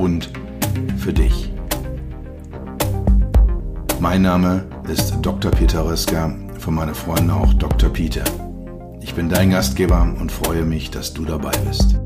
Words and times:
und 0.00 0.30
für 0.96 1.12
dich. 1.12 1.52
Mein 4.00 4.22
Name 4.22 4.64
ist 4.90 5.18
Dr. 5.20 5.50
Peter 5.50 5.84
Röska, 5.84 6.34
von 6.58 6.74
meinen 6.74 6.94
Freunden 6.94 7.30
auch 7.30 7.52
Dr. 7.54 7.90
Peter. 7.90 8.24
Ich 9.02 9.14
bin 9.14 9.28
dein 9.28 9.50
Gastgeber 9.50 10.02
und 10.18 10.32
freue 10.32 10.64
mich, 10.64 10.90
dass 10.90 11.12
du 11.12 11.24
dabei 11.24 11.52
bist. 11.68 12.00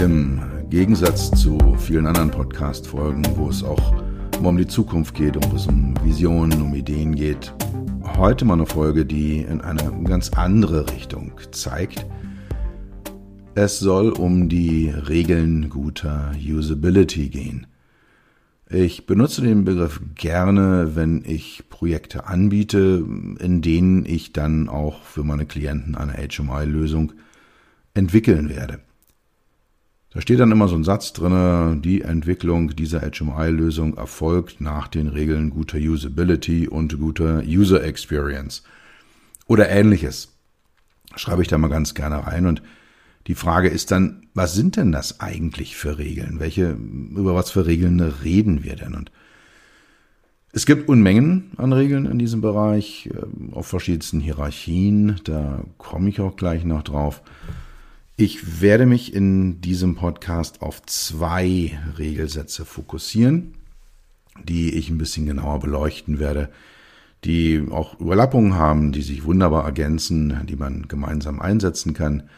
Im 0.00 0.40
Gegensatz 0.70 1.30
zu 1.32 1.58
vielen 1.76 2.06
anderen 2.06 2.30
Podcast-Folgen, 2.30 3.22
wo 3.36 3.50
es 3.50 3.62
auch 3.62 4.02
um 4.42 4.56
die 4.56 4.66
Zukunft 4.66 5.14
geht, 5.14 5.36
wo 5.36 5.56
es 5.56 5.66
um 5.66 5.92
Visionen, 6.02 6.62
um 6.62 6.74
Ideen 6.74 7.14
geht, 7.14 7.52
heute 8.20 8.44
mal 8.44 8.52
eine 8.52 8.66
Folge, 8.66 9.06
die 9.06 9.38
in 9.38 9.62
eine 9.62 10.04
ganz 10.04 10.28
andere 10.28 10.90
Richtung 10.90 11.32
zeigt. 11.52 12.04
Es 13.54 13.78
soll 13.78 14.10
um 14.10 14.50
die 14.50 14.90
Regeln 14.90 15.70
guter 15.70 16.32
Usability 16.38 17.30
gehen. 17.30 17.66
Ich 18.68 19.06
benutze 19.06 19.40
den 19.40 19.64
Begriff 19.64 20.02
gerne, 20.16 20.94
wenn 20.96 21.24
ich 21.24 21.70
Projekte 21.70 22.26
anbiete, 22.26 23.02
in 23.38 23.62
denen 23.62 24.04
ich 24.04 24.34
dann 24.34 24.68
auch 24.68 25.02
für 25.02 25.24
meine 25.24 25.46
Klienten 25.46 25.94
eine 25.94 26.12
HMI-Lösung 26.12 27.14
entwickeln 27.94 28.50
werde. 28.50 28.80
Da 30.12 30.20
steht 30.20 30.40
dann 30.40 30.50
immer 30.50 30.66
so 30.66 30.74
ein 30.74 30.82
Satz 30.82 31.12
drin, 31.12 31.82
die 31.82 32.02
Entwicklung 32.02 32.74
dieser 32.74 33.00
HMI-Lösung 33.00 33.96
erfolgt 33.96 34.60
nach 34.60 34.88
den 34.88 35.06
Regeln 35.06 35.50
guter 35.50 35.78
Usability 35.78 36.66
und 36.66 36.98
guter 36.98 37.42
User 37.46 37.84
Experience. 37.84 38.64
Oder 39.46 39.68
ähnliches. 39.68 40.36
Schreibe 41.14 41.42
ich 41.42 41.48
da 41.48 41.58
mal 41.58 41.68
ganz 41.68 41.94
gerne 41.94 42.26
rein. 42.26 42.46
Und 42.46 42.60
die 43.28 43.36
Frage 43.36 43.68
ist 43.68 43.92
dann, 43.92 44.26
was 44.34 44.54
sind 44.54 44.76
denn 44.76 44.90
das 44.90 45.20
eigentlich 45.20 45.76
für 45.76 45.98
Regeln? 45.98 46.40
Welche, 46.40 46.70
über 46.70 47.36
was 47.36 47.52
für 47.52 47.66
Regeln 47.66 48.00
reden 48.00 48.64
wir 48.64 48.74
denn? 48.74 48.94
Und 48.94 49.12
es 50.52 50.66
gibt 50.66 50.88
Unmengen 50.88 51.52
an 51.56 51.72
Regeln 51.72 52.06
in 52.06 52.18
diesem 52.18 52.40
Bereich, 52.40 53.08
äh, 53.14 53.54
auf 53.54 53.68
verschiedensten 53.68 54.18
Hierarchien. 54.18 55.20
Da 55.22 55.62
komme 55.78 56.08
ich 56.08 56.20
auch 56.20 56.34
gleich 56.34 56.64
noch 56.64 56.82
drauf. 56.82 57.22
Ich 58.20 58.60
werde 58.60 58.84
mich 58.84 59.14
in 59.14 59.62
diesem 59.62 59.94
Podcast 59.94 60.60
auf 60.60 60.82
zwei 60.82 61.80
Regelsätze 61.96 62.66
fokussieren, 62.66 63.54
die 64.44 64.74
ich 64.74 64.90
ein 64.90 64.98
bisschen 64.98 65.24
genauer 65.24 65.60
beleuchten 65.60 66.18
werde, 66.18 66.50
die 67.24 67.64
auch 67.70 67.98
Überlappungen 67.98 68.56
haben, 68.56 68.92
die 68.92 69.00
sich 69.00 69.24
wunderbar 69.24 69.64
ergänzen, 69.64 70.46
die 70.46 70.56
man 70.56 70.86
gemeinsam 70.86 71.40
einsetzen 71.40 71.94
kann. 71.94 72.28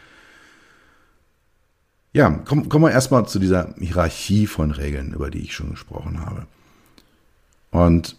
Ja, 2.13 2.29
kommen, 2.29 2.69
wir 2.71 2.91
erstmal 2.91 3.27
zu 3.27 3.37
dieser 3.37 3.75
Hierarchie 3.77 4.47
von 4.47 4.71
Regeln, 4.71 5.11
über 5.13 5.29
die 5.29 5.39
ich 5.39 5.53
schon 5.53 5.71
gesprochen 5.71 6.21
habe. 6.21 6.47
Und 7.71 8.15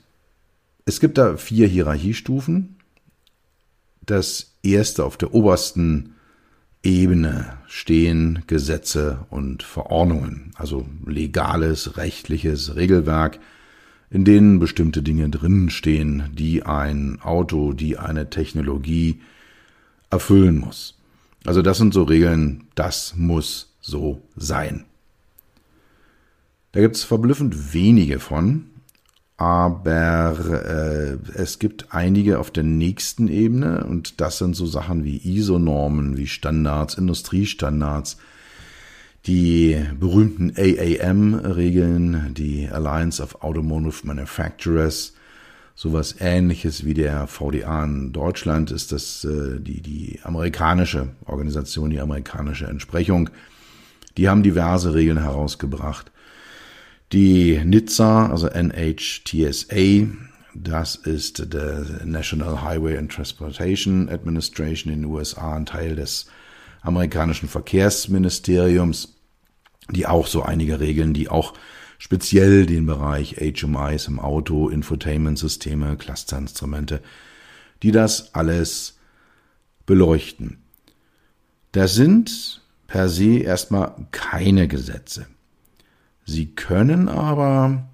es 0.84 1.00
gibt 1.00 1.16
da 1.16 1.38
vier 1.38 1.66
Hierarchiestufen. 1.66 2.76
Das 4.04 4.52
erste 4.62 5.02
auf 5.02 5.16
der 5.16 5.32
obersten 5.32 6.13
Ebene 6.84 7.56
stehen 7.66 8.42
Gesetze 8.46 9.26
und 9.30 9.62
Verordnungen, 9.62 10.52
also 10.54 10.86
legales, 11.06 11.96
rechtliches 11.96 12.76
Regelwerk, 12.76 13.40
in 14.10 14.24
denen 14.24 14.60
bestimmte 14.60 15.02
Dinge 15.02 15.28
drinnen 15.30 15.70
stehen, 15.70 16.30
die 16.34 16.62
ein 16.62 17.20
Auto, 17.22 17.72
die 17.72 17.98
eine 17.98 18.30
Technologie 18.30 19.20
erfüllen 20.10 20.58
muss. 20.58 20.96
Also 21.46 21.62
das 21.62 21.78
sind 21.78 21.94
so 21.94 22.04
Regeln, 22.04 22.64
das 22.74 23.14
muss 23.16 23.74
so 23.80 24.22
sein. 24.36 24.84
Da 26.72 26.80
gibt 26.80 26.96
es 26.96 27.04
verblüffend 27.04 27.72
wenige 27.72 28.20
von, 28.20 28.66
aber 29.36 30.36
äh, 30.48 31.18
es 31.34 31.58
gibt 31.58 31.88
einige 31.90 32.38
auf 32.38 32.50
der 32.50 32.62
nächsten 32.62 33.28
Ebene 33.28 33.84
und 33.84 34.20
das 34.20 34.38
sind 34.38 34.54
so 34.54 34.66
Sachen 34.66 35.04
wie 35.04 35.16
ISO-Normen, 35.16 36.16
wie 36.16 36.28
Standards, 36.28 36.94
Industriestandards, 36.94 38.16
die 39.26 39.82
berühmten 39.98 40.52
AAM-Regeln, 40.56 42.34
die 42.34 42.68
Alliance 42.68 43.22
of 43.22 43.42
Automotive 43.42 44.06
Manufacturers, 44.06 45.14
sowas 45.74 46.14
ähnliches 46.20 46.84
wie 46.84 46.94
der 46.94 47.26
VDA 47.26 47.84
in 47.84 48.12
Deutschland 48.12 48.70
ist 48.70 48.92
das 48.92 49.24
äh, 49.24 49.58
die, 49.58 49.80
die 49.80 50.20
amerikanische 50.22 51.08
Organisation, 51.26 51.90
die 51.90 52.00
amerikanische 52.00 52.66
Entsprechung. 52.66 53.30
Die 54.16 54.28
haben 54.28 54.44
diverse 54.44 54.94
Regeln 54.94 55.20
herausgebracht. 55.20 56.12
Die 57.14 57.54
NHTSA, 57.54 58.28
also 58.28 58.48
NHTSA, 58.48 60.08
das 60.52 60.96
ist 60.96 61.54
der 61.54 62.04
National 62.04 62.62
Highway 62.62 62.98
and 62.98 63.12
Transportation 63.12 64.08
Administration 64.08 64.92
in 64.92 65.02
den 65.02 65.10
USA, 65.12 65.54
ein 65.54 65.64
Teil 65.64 65.94
des 65.94 66.26
amerikanischen 66.82 67.48
Verkehrsministeriums, 67.48 69.14
die 69.90 70.08
auch 70.08 70.26
so 70.26 70.42
einige 70.42 70.80
Regeln, 70.80 71.14
die 71.14 71.28
auch 71.28 71.54
speziell 71.98 72.66
den 72.66 72.84
Bereich 72.84 73.36
HMIs 73.36 74.08
im 74.08 74.18
Auto, 74.18 74.68
Infotainment-Systeme, 74.68 75.96
Clusterinstrumente, 75.96 77.00
die 77.84 77.92
das 77.92 78.34
alles 78.34 78.98
beleuchten. 79.86 80.64
Das 81.70 81.94
sind 81.94 82.60
per 82.88 83.08
se 83.08 83.38
erstmal 83.38 83.94
keine 84.10 84.66
Gesetze. 84.66 85.28
Sie 86.24 86.54
können 86.54 87.08
aber 87.08 87.88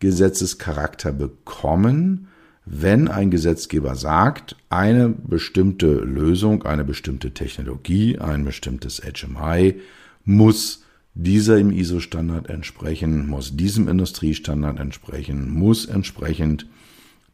Gesetzescharakter 0.00 1.12
bekommen, 1.12 2.28
wenn 2.66 3.08
ein 3.08 3.30
Gesetzgeber 3.30 3.94
sagt, 3.94 4.56
eine 4.70 5.08
bestimmte 5.08 5.86
Lösung, 5.86 6.64
eine 6.64 6.84
bestimmte 6.84 7.32
Technologie, 7.32 8.18
ein 8.18 8.44
bestimmtes 8.44 9.02
HMI 9.02 9.80
muss 10.24 10.82
dieser 11.14 11.58
im 11.58 11.70
ISO-Standard 11.70 12.48
entsprechen, 12.48 13.28
muss 13.28 13.56
diesem 13.56 13.88
Industriestandard 13.88 14.80
entsprechen, 14.80 15.50
muss 15.50 15.86
entsprechend 15.86 16.66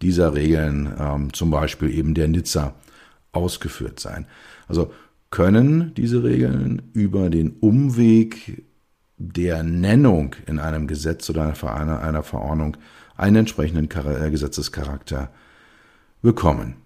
dieser 0.03 0.35
Regeln, 0.35 0.93
ähm, 0.99 1.33
zum 1.33 1.51
Beispiel 1.51 1.91
eben 1.91 2.15
der 2.15 2.29
Nizza, 2.29 2.75
ausgeführt 3.33 4.01
sein. 4.01 4.27
Also 4.67 4.93
können 5.31 5.95
diese 5.95 6.25
Regeln 6.25 6.83
über 6.93 7.31
den 7.31 7.53
Umweg 7.61 8.65
der 9.22 9.62
Nennung 9.62 10.34
in 10.47 10.58
einem 10.58 10.86
Gesetz 10.86 11.28
oder 11.28 11.53
einer, 11.62 12.22
Verordnung 12.22 12.78
einen 13.19 13.36
entsprechenden 13.36 13.88
äh, 13.91 14.31
Gesetzescharakter 14.31 15.28
bekommen. 16.22 16.76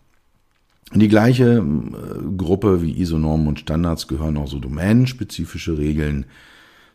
In 0.92 0.98
die 0.98 1.08
gleiche 1.08 1.58
äh, 1.58 2.36
Gruppe 2.36 2.82
wie 2.82 3.00
ISO-Normen 3.00 3.46
und 3.46 3.60
Standards 3.60 4.08
gehören 4.08 4.36
auch 4.36 4.48
so 4.48 4.58
domänenspezifische 4.58 5.78
Regeln. 5.78 6.26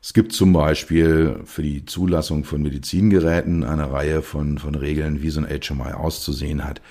Es 0.02 0.14
gibt 0.14 0.34
zum 0.34 0.52
Beispiel 0.52 1.40
für 1.46 1.64
die 1.64 1.86
Zulassung 1.86 2.44
von 2.44 2.62
Medizingeräten 2.62 3.64
eine 3.64 3.92
Reihe 3.92 4.22
von, 4.22 4.58
von 4.58 4.76
Regeln, 4.76 5.22
wie 5.22 5.30
so 5.30 5.42
ein 5.42 5.48
HMI 5.48 5.94
auszusehen 5.94 6.66
hat. 6.66 6.82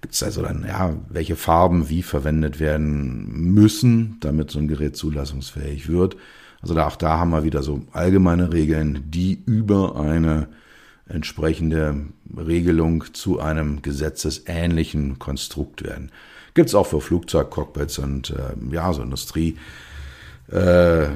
Gibt 0.00 0.14
es 0.14 0.22
also 0.24 0.42
dann, 0.42 0.64
ja, 0.66 0.96
welche 1.08 1.36
Farben 1.36 1.88
wie 1.88 2.02
verwendet 2.02 2.58
werden 2.58 3.52
müssen, 3.52 4.16
damit 4.18 4.50
so 4.50 4.58
ein 4.58 4.68
Gerät 4.68 4.96
zulassungsfähig 4.96 5.88
wird. 5.88 6.16
Also 6.60 6.74
da, 6.74 6.86
auch 6.86 6.96
da 6.96 7.18
haben 7.18 7.30
wir 7.30 7.44
wieder 7.44 7.62
so 7.62 7.82
allgemeine 7.92 8.52
Regeln, 8.52 9.04
die 9.10 9.42
über 9.46 9.96
eine 9.96 10.48
entsprechende 11.08 12.06
Regelung 12.36 13.04
zu 13.12 13.40
einem 13.40 13.82
gesetzesähnlichen 13.82 15.18
Konstrukt 15.18 15.84
werden. 15.84 16.10
Gibt 16.54 16.68
es 16.68 16.74
auch 16.74 16.86
für 16.86 17.00
Flugzeugcockpits 17.00 17.98
und 17.98 18.30
äh, 18.30 18.74
ja, 18.74 18.92
so 18.92 19.02
Industrie 19.02 19.56
äh, 20.50 21.06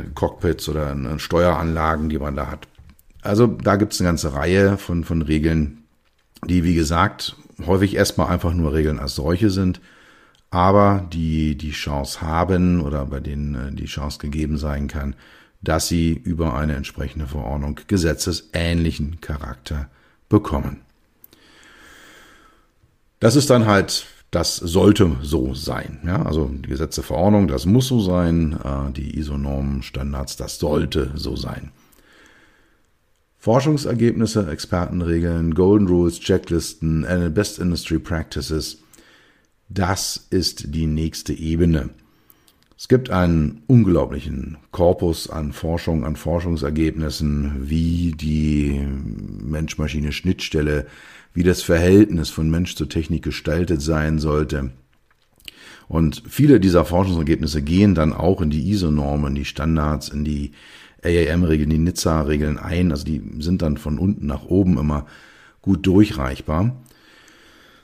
oder 0.69 0.93
äh, 0.93 1.19
Steueranlagen, 1.19 2.09
die 2.09 2.19
man 2.19 2.37
da 2.37 2.47
hat. 2.47 2.69
Also 3.23 3.47
da 3.47 3.77
gibt 3.77 3.93
es 3.93 4.01
eine 4.01 4.09
ganze 4.09 4.35
Reihe 4.35 4.79
von, 4.79 5.05
von 5.05 5.23
Regeln, 5.23 5.85
die, 6.47 6.65
wie 6.65 6.75
gesagt, 6.75 7.37
häufig 7.67 7.95
erstmal 7.95 8.29
einfach 8.29 8.53
nur 8.53 8.73
Regeln 8.73 8.99
als 8.99 9.15
solche 9.15 9.51
sind, 9.51 9.81
aber 10.53 11.09
die 11.11 11.57
die 11.57 11.71
Chance 11.71 12.21
haben 12.21 12.83
oder 12.83 13.07
bei 13.07 13.21
denen 13.21 13.55
äh, 13.55 13.73
die 13.73 13.87
Chance 13.87 14.19
gegeben 14.19 14.59
sein 14.59 14.87
kann, 14.87 15.17
dass 15.63 15.89
sie 15.89 16.13
über 16.13 16.55
eine 16.55 16.77
entsprechende 16.77 17.27
Verordnung 17.27 17.81
gesetzesähnlichen 17.87 19.21
Charakter 19.23 19.89
bekommen. 20.29 20.83
Das 23.19 23.35
ist 23.35 23.49
dann 23.49 23.67
halt, 23.67 24.07
das 24.31 24.57
sollte 24.57 25.17
so 25.23 25.55
sein. 25.55 26.01
Ja, 26.05 26.23
also 26.23 26.51
die 26.53 26.69
Gesetze, 26.69 27.03
Verordnung, 27.03 27.49
das 27.49 27.65
muss 27.65 27.89
so 27.89 28.01
sein. 28.01 28.59
Äh, 28.63 28.93
die 28.93 29.19
ISO-Normen, 29.19 29.83
Standards, 29.83 30.37
das 30.37 30.59
sollte 30.59 31.13
so 31.15 31.35
sein. 31.35 31.71
Forschungsergebnisse, 33.39 34.51
Expertenregeln, 34.51 35.55
Golden 35.55 35.89
Rules, 35.89 36.21
Checklisten, 36.21 37.05
Best 37.35 37.59
Industry 37.59 37.99
Practices, 37.99 38.82
das 39.75 40.27
ist 40.31 40.75
die 40.75 40.87
nächste 40.87 41.33
Ebene. 41.33 41.91
Es 42.77 42.89
gibt 42.89 43.11
einen 43.11 43.63
unglaublichen 43.69 44.59
Korpus 44.73 45.31
an 45.31 45.53
Forschung, 45.53 46.05
an 46.05 46.17
Forschungsergebnissen, 46.17 47.71
wie 47.71 48.13
die 48.13 48.81
Mensch-Maschine-Schnittstelle, 49.45 50.87
wie 51.33 51.45
das 51.45 51.63
Verhältnis 51.63 52.31
von 52.31 52.51
Mensch 52.51 52.75
zu 52.75 52.87
Technik 52.87 53.23
gestaltet 53.23 53.81
sein 53.81 54.19
sollte. 54.19 54.73
Und 55.89 56.23
viele 56.29 56.59
dieser 56.59 56.85
Forschungsergebnisse 56.85 57.63
gehen 57.63 57.95
dann 57.95 58.13
auch 58.13 58.41
in 58.41 58.51
die 58.51 58.71
ISO-Normen, 58.71 59.35
die 59.35 59.45
Standards, 59.45 60.09
in 60.09 60.25
die 60.25 60.53
AAM-Regeln, 61.05 61.71
die 61.71 61.79
Nizza-Regeln 61.79 62.59
ein. 62.59 62.91
Also 62.91 63.05
die 63.05 63.23
sind 63.39 63.63
dann 63.63 63.77
von 63.77 63.99
unten 63.99 64.27
nach 64.27 64.45
oben 64.45 64.79
immer 64.79 65.07
gut 65.61 65.87
durchreichbar. 65.87 66.83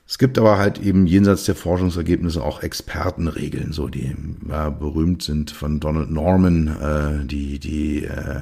Es 0.08 0.16
gibt 0.16 0.38
aber 0.38 0.56
halt 0.56 0.80
eben 0.80 1.06
jenseits 1.06 1.44
der 1.44 1.54
Forschungsergebnisse 1.54 2.42
auch 2.42 2.62
Expertenregeln, 2.62 3.72
so 3.72 3.88
die 3.88 4.16
ja, 4.48 4.70
berühmt 4.70 5.22
sind 5.22 5.50
von 5.50 5.80
Donald 5.80 6.10
Norman, 6.10 6.68
äh, 6.68 7.26
die 7.26 7.58
die 7.58 8.04
äh, 8.04 8.40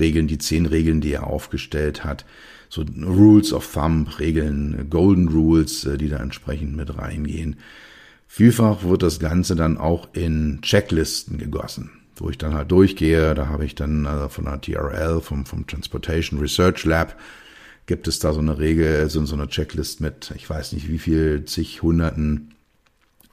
Regeln, 0.00 0.26
die 0.26 0.38
zehn 0.38 0.66
Regeln, 0.66 1.00
die 1.00 1.12
er 1.12 1.28
aufgestellt 1.28 2.02
hat, 2.02 2.24
so 2.68 2.84
Rules 3.06 3.52
of 3.52 3.72
Thumb, 3.72 4.18
Regeln, 4.18 4.88
Golden 4.90 5.28
Rules, 5.28 5.84
äh, 5.84 5.96
die 5.96 6.08
da 6.08 6.16
entsprechend 6.16 6.74
mit 6.74 6.98
reingehen. 6.98 7.56
Vielfach 8.26 8.82
wird 8.82 9.04
das 9.04 9.20
Ganze 9.20 9.54
dann 9.54 9.78
auch 9.78 10.08
in 10.12 10.58
Checklisten 10.62 11.38
gegossen, 11.38 11.90
wo 12.16 12.30
ich 12.30 12.38
dann 12.38 12.54
halt 12.54 12.72
durchgehe. 12.72 13.34
Da 13.34 13.46
habe 13.46 13.64
ich 13.64 13.76
dann 13.76 14.06
also 14.06 14.28
von 14.28 14.44
der 14.44 14.60
TRL, 14.60 15.20
vom, 15.20 15.46
vom 15.46 15.68
Transportation 15.68 16.40
Research 16.40 16.84
Lab, 16.84 17.16
gibt 17.90 18.06
es 18.06 18.20
da 18.20 18.32
so 18.32 18.38
eine 18.38 18.60
Regel, 18.60 19.10
so, 19.10 19.26
so 19.26 19.34
eine 19.34 19.48
Checklist 19.48 20.00
mit, 20.00 20.32
ich 20.36 20.48
weiß 20.48 20.74
nicht 20.74 20.88
wie 20.88 20.98
viel, 20.98 21.44
zig 21.44 21.82
Hunderten 21.82 22.54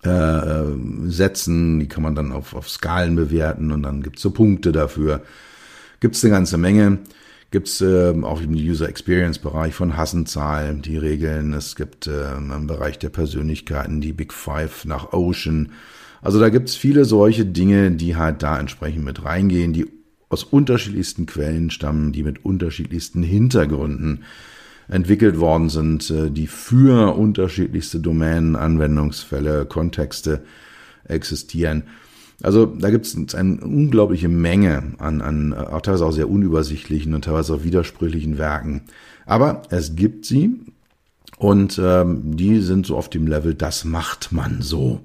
äh, 0.04 0.10
äh, 0.10 0.76
Sätzen, 1.06 1.80
die 1.80 1.88
kann 1.88 2.02
man 2.02 2.16
dann 2.16 2.32
auf, 2.32 2.56
auf 2.56 2.68
Skalen 2.68 3.16
bewerten 3.16 3.72
und 3.72 3.84
dann 3.84 4.02
gibt 4.02 4.16
es 4.16 4.24
so 4.24 4.32
Punkte 4.32 4.72
dafür. 4.72 5.22
Gibt 6.00 6.16
es 6.16 6.24
eine 6.24 6.34
ganze 6.34 6.58
Menge. 6.58 6.98
Gibt 7.52 7.68
es 7.68 7.82
äh, 7.82 8.16
auch 8.24 8.42
im 8.42 8.54
User 8.54 8.90
Experience 8.90 9.38
Bereich 9.38 9.76
von 9.76 9.96
Hassenzahl 9.96 10.74
die 10.78 10.98
Regeln. 10.98 11.54
Es 11.54 11.76
gibt 11.76 12.08
äh, 12.08 12.36
im 12.36 12.66
Bereich 12.66 12.98
der 12.98 13.10
Persönlichkeiten 13.10 14.02
die 14.02 14.12
Big 14.12 14.34
Five 14.34 14.86
nach 14.86 15.14
Ocean. 15.14 15.72
Also 16.24 16.40
da 16.40 16.50
gibt 16.50 16.70
es 16.70 16.76
viele 16.76 17.06
solche 17.06 17.46
Dinge, 17.46 17.92
die 17.92 18.16
halt 18.16 18.42
da 18.42 18.60
entsprechend 18.60 19.06
mit 19.06 19.24
reingehen, 19.24 19.72
die 19.72 19.97
aus 20.30 20.44
unterschiedlichsten 20.44 21.26
Quellen 21.26 21.70
stammen, 21.70 22.12
die 22.12 22.24
mit 22.24 22.44
unterschiedlichsten 22.44 23.24
Hintergründen 23.24 24.24
entwickelt 24.90 25.40
worden 25.40 25.70
sind, 25.70 26.10
äh, 26.10 26.30
die 26.30 26.48
für 26.48 27.16
unterschiedlichste 27.16 28.00
Domänen, 28.00 28.56
Anwendungsfälle, 28.56 29.66
Kontexte 29.66 30.42
existieren. 31.06 31.84
Also 32.44 32.68
da 32.68 32.92
gibt 32.92 33.06
es 33.08 33.36
eine 33.36 33.58
unglaubliche 33.62 34.30
Menge 34.30 34.94
an, 35.00 35.22
an 35.22 35.54
auch 35.54 35.82
teilweise 35.82 36.06
auch 36.06 36.12
sehr 36.12 36.30
unübersichtlichen 36.30 37.16
und 37.16 37.26
teilweise 37.26 37.56
auch 37.56 37.64
widersprüchlichen 37.64 38.38
Werken. 38.38 38.84
Aber 39.26 39.64
es 39.70 39.96
gibt 39.96 40.26
sie 40.26 40.52
und 41.38 41.80
ähm, 41.84 42.38
die 42.38 42.60
sind 42.62 42.86
so 42.86 42.96
auf 42.96 43.10
dem 43.10 43.28
Level, 43.28 43.56
das 43.56 43.86
macht 43.86 44.32
man 44.32 44.62
so. 44.62 45.02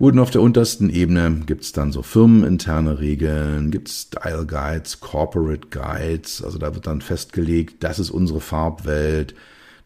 Und 0.00 0.18
auf 0.18 0.30
der 0.30 0.40
untersten 0.40 0.88
Ebene 0.88 1.42
gibt's 1.44 1.72
dann 1.72 1.92
so 1.92 2.00
firmeninterne 2.00 3.00
Regeln, 3.00 3.70
gibt's 3.70 4.08
Style 4.08 4.46
Guides, 4.46 5.00
Corporate 5.00 5.68
Guides, 5.68 6.42
also 6.42 6.56
da 6.56 6.74
wird 6.74 6.86
dann 6.86 7.02
festgelegt, 7.02 7.84
das 7.84 7.98
ist 7.98 8.08
unsere 8.08 8.40
Farbwelt, 8.40 9.34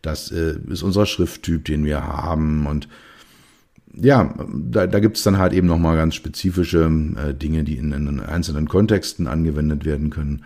das 0.03 0.31
äh, 0.31 0.55
ist 0.69 0.85
unser 0.85 1.07
Schrifttyp, 1.07 1.65
den 1.65 1.85
wir 1.85 2.07
haben. 2.07 2.69
Und 2.69 2.89
ja, 3.93 4.33
da, 4.55 4.87
da 4.87 5.01
gibt 5.01 5.27
dann 5.27 5.39
halt 5.39 5.53
eben 5.53 5.67
nochmal 5.67 5.97
ganz 5.97 6.15
spezifische 6.15 6.85
äh, 7.17 7.35
Dinge, 7.35 7.65
die 7.65 7.77
in, 7.77 7.91
in 7.91 8.21
einzelnen 8.21 8.69
Kontexten 8.69 9.27
angewendet 9.27 9.85
werden 9.85 10.11
können 10.11 10.45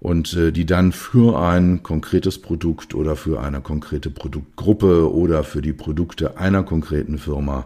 und 0.00 0.34
äh, 0.34 0.52
die 0.52 0.66
dann 0.66 0.92
für 0.92 1.40
ein 1.40 1.82
konkretes 1.82 2.42
Produkt 2.42 2.94
oder 2.94 3.16
für 3.16 3.40
eine 3.40 3.62
konkrete 3.62 4.10
Produktgruppe 4.10 5.10
oder 5.10 5.44
für 5.44 5.62
die 5.62 5.72
Produkte 5.72 6.36
einer 6.36 6.62
konkreten 6.62 7.16
Firma 7.16 7.64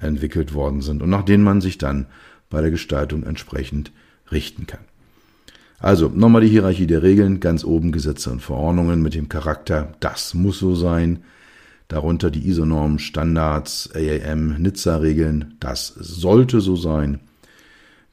entwickelt 0.00 0.54
worden 0.54 0.80
sind 0.80 1.02
und 1.02 1.10
nach 1.10 1.24
denen 1.24 1.44
man 1.44 1.60
sich 1.60 1.78
dann 1.78 2.06
bei 2.48 2.60
der 2.60 2.70
Gestaltung 2.70 3.22
entsprechend 3.22 3.92
richten 4.32 4.66
kann. 4.66 4.80
Also 5.78 6.10
nochmal 6.14 6.42
die 6.42 6.48
Hierarchie 6.48 6.86
der 6.86 7.02
Regeln, 7.02 7.40
ganz 7.40 7.64
oben 7.64 7.90
Gesetze 7.90 8.30
und 8.30 8.40
Verordnungen 8.40 9.00
mit 9.00 9.14
dem 9.14 9.28
Charakter, 9.28 9.92
das 10.00 10.34
muss 10.34 10.58
so 10.58 10.74
sein. 10.74 11.20
Darunter 11.88 12.30
die 12.30 12.46
ISO-Normen, 12.46 12.98
Standards, 12.98 13.90
AAM, 13.94 14.56
Nizza-Regeln, 14.58 15.56
das 15.58 15.88
sollte 15.88 16.60
so 16.60 16.76
sein. 16.76 17.20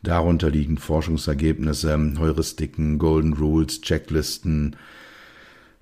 Darunter 0.02 0.50
liegen 0.50 0.78
Forschungsergebnisse, 0.78 2.14
Heuristiken, 2.18 2.98
Golden 2.98 3.34
Rules, 3.34 3.82
Checklisten 3.82 4.78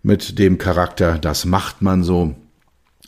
mit 0.01 0.39
dem 0.39 0.57
Charakter, 0.57 1.19
das 1.19 1.45
macht 1.45 1.81
man 1.81 2.03
so. 2.03 2.35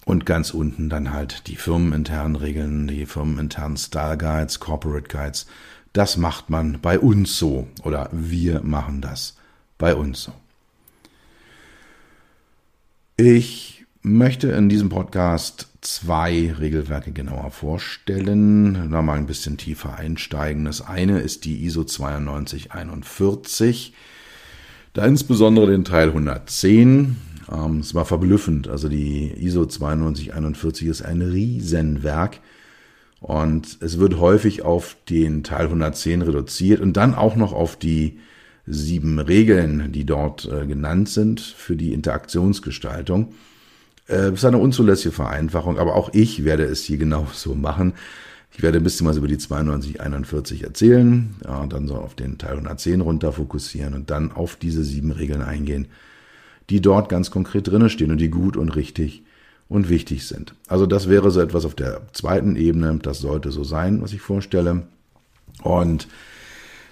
Und 0.08 0.26
ganz 0.26 0.52
unten 0.52 0.88
dann 0.88 1.12
halt 1.12 1.48
die 1.48 1.58
firmeninternen 1.58 2.38
Regeln, 2.38 2.88
die 2.88 3.06
firmeninternen 3.06 3.76
Style 3.76 4.18
Guides, 4.18 4.62
Corporate 4.62 5.10
Guides. 5.10 5.48
Das 5.92 6.16
macht 6.16 6.50
man 6.50 6.80
bei 6.82 6.98
uns 6.98 7.38
so 7.38 7.68
oder 7.84 8.08
wir 8.14 8.64
machen 8.64 9.02
das 9.02 9.36
bei 9.78 9.94
uns 9.94 10.24
so. 10.24 10.32
Ich 13.18 13.86
möchte 14.02 14.48
in 14.48 14.70
diesem 14.70 14.88
Podcast 14.88 15.68
zwei 15.82 16.56
Regelwerke 16.58 17.12
genauer 17.12 17.52
vorstellen, 17.52 18.90
da 18.90 19.02
mal 19.02 19.18
ein 19.18 19.28
bisschen 19.28 19.58
tiefer 19.58 19.98
einsteigen. 19.98 20.64
Das 20.64 20.80
eine 20.80 21.20
ist 21.20 21.44
die 21.44 21.66
ISO 21.66 21.82
9241, 21.82 23.94
da 24.94 25.06
insbesondere 25.06 25.70
den 25.70 25.84
Teil 25.84 26.08
110, 26.08 27.18
ähm, 27.52 27.80
es 27.80 27.94
war 27.94 28.06
verblüffend. 28.06 28.68
Also 28.68 28.90
die 28.90 29.32
ISO 29.38 29.62
9241 29.62 30.88
ist 30.88 31.02
ein 31.02 31.22
Riesenwerk. 31.22 32.40
Und 33.20 33.80
es 33.82 33.98
wird 33.98 34.20
häufig 34.20 34.62
auf 34.62 34.96
den 35.10 35.44
Teil 35.44 35.66
110 35.66 36.22
reduziert 36.22 36.82
und 36.82 36.94
dann 36.98 37.16
auch 37.16 37.36
noch 37.36 37.52
auf 37.52 37.76
die 37.76 38.20
sieben 38.68 39.18
Regeln, 39.18 39.92
die 39.92 40.06
dort 40.06 40.46
äh, 40.46 40.68
genannt 40.68 41.10
sind 41.10 41.40
für 41.40 41.76
die 41.76 41.94
Interaktionsgestaltung. 41.94 43.34
Äh, 44.08 44.34
ist 44.34 44.46
eine 44.46 44.60
unzulässige 44.60 45.14
Vereinfachung, 45.14 45.80
aber 45.80 45.96
auch 45.96 46.14
ich 46.14 46.44
werde 46.44 46.64
es 46.64 46.84
hier 46.84 46.98
genau 47.00 47.28
so 47.34 47.56
machen. 47.56 47.94
Ich 48.52 48.62
werde 48.62 48.78
ein 48.80 48.84
bisschen 48.84 49.08
was 49.08 49.18
über 49.18 49.28
die 49.28 49.38
9241 49.38 50.64
erzählen, 50.64 51.36
ja, 51.44 51.66
dann 51.68 51.88
so 51.88 51.96
auf 51.96 52.16
den 52.16 52.38
Teil 52.38 52.54
110 52.54 53.02
runter 53.02 53.32
fokussieren 53.32 53.94
und 53.94 54.10
dann 54.10 54.32
auf 54.32 54.56
diese 54.56 54.84
sieben 54.84 55.12
Regeln 55.12 55.42
eingehen, 55.42 55.88
die 56.70 56.82
dort 56.82 57.10
ganz 57.10 57.32
konkret 57.32 57.68
drinnen 57.68 57.90
stehen 57.90 58.12
und 58.12 58.20
die 58.20 58.30
gut 58.30 58.58
und 58.58 58.76
richtig 58.76 59.24
und 59.70 59.90
wichtig 59.90 60.28
sind. 60.28 60.54
Also 60.68 60.86
das 60.86 61.10
wäre 61.10 61.32
so 61.32 61.42
etwas 61.42 61.66
auf 61.66 61.76
der 61.76 62.02
zweiten 62.14 62.56
Ebene. 62.56 63.00
Das 63.02 63.20
sollte 63.20 63.52
so 63.52 63.64
sein, 63.64 64.02
was 64.02 64.14
ich 64.14 64.22
vorstelle. 64.22 64.84
Und 65.64 66.08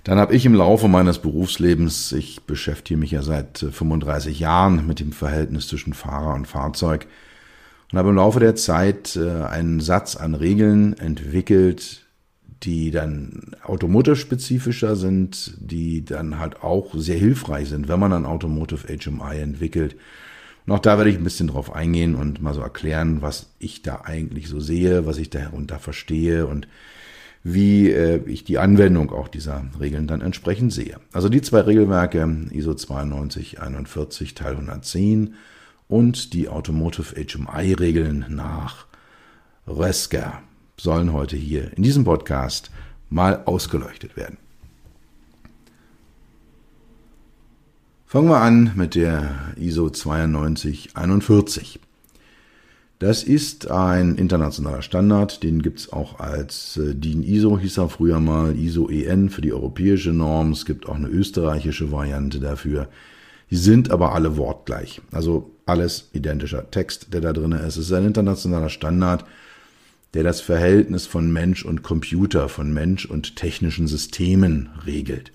dann 0.04 0.20
habe 0.20 0.36
ich 0.36 0.46
im 0.46 0.54
Laufe 0.54 0.88
meines 0.88 1.20
Berufslebens, 1.20 2.12
ich 2.12 2.44
beschäftige 2.44 3.00
mich 3.00 3.12
ja 3.12 3.24
seit 3.24 3.58
35 3.58 4.40
Jahren 4.40 4.86
mit 4.86 5.00
dem 5.00 5.12
Verhältnis 5.12 5.68
zwischen 5.68 5.94
Fahrer 5.94 6.36
und 6.36 6.48
Fahrzeug 6.48 7.08
und 7.92 7.98
habe 7.98 8.10
im 8.10 8.16
Laufe 8.16 8.40
der 8.40 8.56
Zeit 8.56 9.16
äh, 9.16 9.44
einen 9.44 9.80
Satz 9.80 10.16
an 10.16 10.36
Regeln 10.36 10.94
entwickelt, 10.98 12.05
die 12.64 12.92
dann 12.92 13.52
automotive-spezifischer 13.64 14.96
sind, 14.96 15.56
die 15.60 16.04
dann 16.06 16.40
halt 16.40 16.64
auch 16.64 16.94
sehr 16.96 17.18
hilfreich 17.18 17.70
sind, 17.70 17.88
wenn 17.88 18.00
man 18.00 18.14
ein 18.14 18.26
Automotive 18.26 18.88
HMI 18.88 19.40
entwickelt. 19.40 19.96
Und 20.66 20.74
auch 20.74 20.80
da 20.80 20.98
werde 20.98 21.12
ich 21.12 21.18
ein 21.18 21.24
bisschen 21.24 21.48
drauf 21.48 21.74
eingehen 21.74 22.16
und 22.16 22.42
mal 22.42 22.54
so 22.54 22.62
erklären, 22.62 23.22
was 23.22 23.50
ich 23.60 23.82
da 23.82 24.02
eigentlich 24.04 24.48
so 24.48 24.60
sehe, 24.60 25.06
was 25.06 25.18
ich 25.18 25.30
darunter 25.30 25.78
verstehe 25.78 26.48
und 26.48 26.68
wie 27.44 27.92
äh, 27.92 28.24
ich 28.26 28.44
die 28.44 28.58
Anwendung 28.58 29.12
auch 29.12 29.28
dieser 29.28 29.66
Regeln 29.80 30.08
dann 30.08 30.22
entsprechend 30.22 30.74
sehe. 30.74 31.00
Also 31.14 31.30
die 31.30 31.44
zwei 31.44 31.60
Regelwerke, 31.62 32.22
ISO 32.50 32.72
9241 32.72 34.34
Teil 34.34 34.54
110 34.54 35.36
und 35.88 36.34
die 36.34 36.50
Automotive 36.50 37.14
HMI 37.14 37.74
Regeln 37.74 38.26
nach 38.30 38.88
Rösker 39.68 40.42
sollen 40.78 41.14
heute 41.14 41.38
hier 41.38 41.76
in 41.76 41.84
diesem 41.84 42.04
Podcast 42.04 42.72
mal 43.10 43.44
ausgeleuchtet 43.46 44.16
werden. 44.18 44.38
Fangen 48.06 48.30
wir 48.30 48.38
an 48.38 48.72
mit 48.76 48.96
der 48.96 49.54
ISO 49.58 49.90
9241. 49.90 51.80
Das 53.00 53.24
ist 53.24 53.70
ein 53.70 54.16
internationaler 54.16 54.82
Standard, 54.82 55.44
den 55.44 55.62
gibt 55.62 55.80
es 55.80 55.92
auch 55.92 56.20
als 56.20 56.78
äh, 56.78 56.96
DIN 56.96 57.24
ISO, 57.24 57.60
hieß 57.60 57.78
er 57.78 57.90
früher 57.90 58.22
mal, 58.22 58.56
ISO 58.58 58.88
EN 58.90 59.30
für 59.30 59.42
die 59.42 59.52
europäische 59.52 60.14
Norm. 60.14 60.54
Es 60.54 60.66
gibt 60.66 60.88
auch 60.88 60.96
eine 60.96 61.10
österreichische 61.10 61.92
Variante 61.92 62.40
dafür. 62.40 62.88
Die 63.52 63.58
sind 63.58 63.92
aber 63.92 64.14
alle 64.14 64.38
wortgleich. 64.38 65.02
Also 65.12 65.52
alles 65.66 66.10
identischer 66.14 66.72
Text, 66.72 67.14
der 67.14 67.20
da 67.20 67.34
drin 67.34 67.52
ist. 67.52 67.76
Es 67.76 67.88
ist 67.88 67.92
ein 67.92 68.06
internationaler 68.06 68.70
Standard, 68.70 69.26
der 70.16 70.24
das 70.24 70.42
Verhältnis 70.42 71.06
von 71.06 71.32
Mensch 71.32 71.64
und 71.66 71.84
Computer, 71.84 72.48
von 72.48 72.74
Mensch 72.74 73.06
und 73.06 73.36
technischen 73.36 73.88
Systemen 73.88 74.70
regelt. 74.86 75.34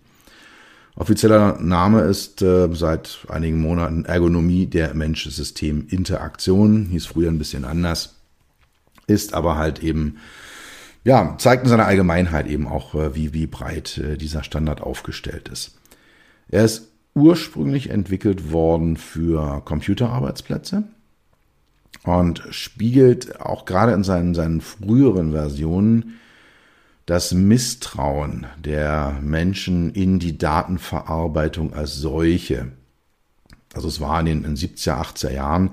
Offizieller 0.97 1.59
Name 1.61 2.01
ist 2.01 2.41
äh, 2.41 2.69
seit 2.73 3.27
einigen 3.29 3.61
Monaten 3.61 4.07
Ergonomie 4.07 4.67
der 4.67 4.95
Mensch-System-Interaktion, 4.95 6.87
hieß 6.87 7.07
früher 7.07 7.31
ein 7.31 7.39
bisschen 7.39 7.67
anders, 7.67 8.17
ist 9.07 9.35
aber 9.35 9.57
halt 9.57 9.85
eben, 9.85 10.17
ja, 11.05 11.37
zeigt 11.39 11.65
in 11.65 11.69
seiner 11.69 11.87
Allgemeinheit 11.87 12.47
eben 12.47 12.67
auch, 12.67 12.95
äh, 12.95 13.15
wie, 13.15 13.35
wie 13.35 13.47
breit 13.47 13.99
äh, 13.99 14.17
dieser 14.17 14.43
Standard 14.43 14.81
aufgestellt 14.81 15.49
ist. 15.49 15.79
Er 16.49 16.65
ist 16.65 16.89
ursprünglich 17.15 17.91
entwickelt 17.91 18.51
worden 18.51 18.97
für 18.97 19.61
Computerarbeitsplätze 19.63 20.85
und 22.05 22.43
spiegelt 22.51 23.41
auch 23.41 23.65
gerade 23.65 23.93
in 23.93 24.05
seinen, 24.05 24.35
seinen 24.35 24.61
früheren 24.61 25.33
Versionen 25.33 26.15
das 27.07 27.33
Misstrauen 27.33 28.47
der 28.65 29.19
Menschen 29.21 29.91
in 29.91 30.19
die 30.19 30.39
Datenverarbeitung 30.39 31.75
als 31.75 31.97
solche. 31.97 32.69
Also 33.75 33.89
es 33.89 34.01
war 34.01 34.21
in 34.21 34.27
den 34.27 34.57
70er, 34.57 35.01
80er 35.01 35.33
Jahren, 35.33 35.71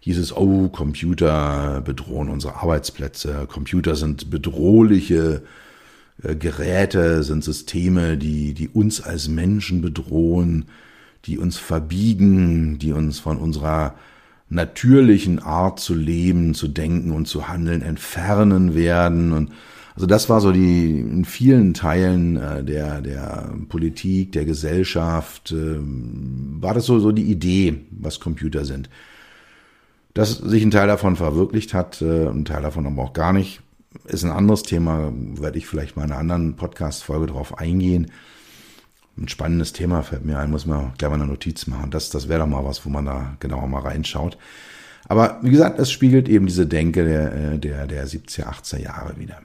hieß 0.00 0.18
es, 0.18 0.36
oh, 0.36 0.68
Computer 0.68 1.80
bedrohen 1.84 2.28
unsere 2.28 2.56
Arbeitsplätze, 2.56 3.46
Computer 3.50 3.96
sind 3.96 4.30
bedrohliche 4.30 5.42
äh, 6.22 6.36
Geräte, 6.36 7.24
sind 7.24 7.42
Systeme, 7.42 8.16
die, 8.16 8.54
die 8.54 8.68
uns 8.68 9.00
als 9.00 9.26
Menschen 9.26 9.80
bedrohen, 9.80 10.66
die 11.24 11.38
uns 11.38 11.58
verbiegen, 11.58 12.78
die 12.78 12.92
uns 12.92 13.18
von 13.18 13.38
unserer 13.38 13.94
natürlichen 14.48 15.38
Art 15.40 15.80
zu 15.80 15.94
leben, 15.94 16.54
zu 16.54 16.68
denken 16.68 17.12
und 17.12 17.26
zu 17.26 17.48
handeln 17.48 17.82
entfernen 17.82 18.74
werden 18.74 19.32
und 19.32 19.50
also 19.96 20.06
das 20.06 20.28
war 20.28 20.42
so 20.42 20.52
die 20.52 21.00
in 21.00 21.24
vielen 21.24 21.72
Teilen 21.72 22.36
äh, 22.36 22.62
der 22.62 23.00
der 23.00 23.50
Politik, 23.68 24.32
der 24.32 24.44
Gesellschaft 24.44 25.52
äh, 25.52 25.78
war 25.78 26.74
das 26.74 26.84
so 26.84 26.98
so 26.98 27.12
die 27.12 27.24
Idee, 27.24 27.86
was 27.90 28.20
Computer 28.20 28.66
sind. 28.66 28.90
Dass 30.12 30.36
sich 30.36 30.62
ein 30.62 30.70
Teil 30.70 30.86
davon 30.86 31.16
verwirklicht 31.16 31.72
hat, 31.72 32.02
äh, 32.02 32.28
ein 32.28 32.44
Teil 32.44 32.62
davon 32.62 32.86
aber 32.86 33.02
auch 33.02 33.12
gar 33.14 33.32
nicht, 33.32 33.62
ist 34.04 34.24
ein 34.24 34.30
anderes 34.30 34.62
Thema. 34.62 35.12
Werde 35.14 35.58
ich 35.58 35.66
vielleicht 35.66 35.96
mal 35.96 36.04
in 36.04 36.12
einer 36.12 36.20
anderen 36.20 36.56
Podcast-Folge 36.56 37.26
drauf 37.26 37.58
eingehen. 37.58 38.10
Ein 39.18 39.28
spannendes 39.28 39.72
Thema 39.72 40.02
fällt 40.02 40.24
mir 40.24 40.38
ein, 40.38 40.50
muss 40.50 40.66
man 40.66 40.92
gleich 40.98 41.10
mal 41.10 41.16
eine 41.16 41.26
Notiz 41.26 41.66
machen. 41.66 41.90
Das, 41.90 42.10
das 42.10 42.28
wäre 42.28 42.40
doch 42.40 42.46
mal 42.46 42.64
was, 42.64 42.84
wo 42.84 42.90
man 42.90 43.06
da 43.06 43.36
genauer 43.40 43.66
mal 43.66 43.80
reinschaut. 43.80 44.36
Aber 45.08 45.38
wie 45.42 45.50
gesagt, 45.50 45.78
es 45.78 45.90
spiegelt 45.90 46.28
eben 46.28 46.46
diese 46.46 46.66
Denke 46.66 47.04
der, 47.04 47.32
äh, 47.32 47.58
der, 47.58 47.86
der 47.86 48.06
70er, 48.06 48.44
80er 48.44 48.80
Jahre 48.80 49.18
wieder. 49.18 49.40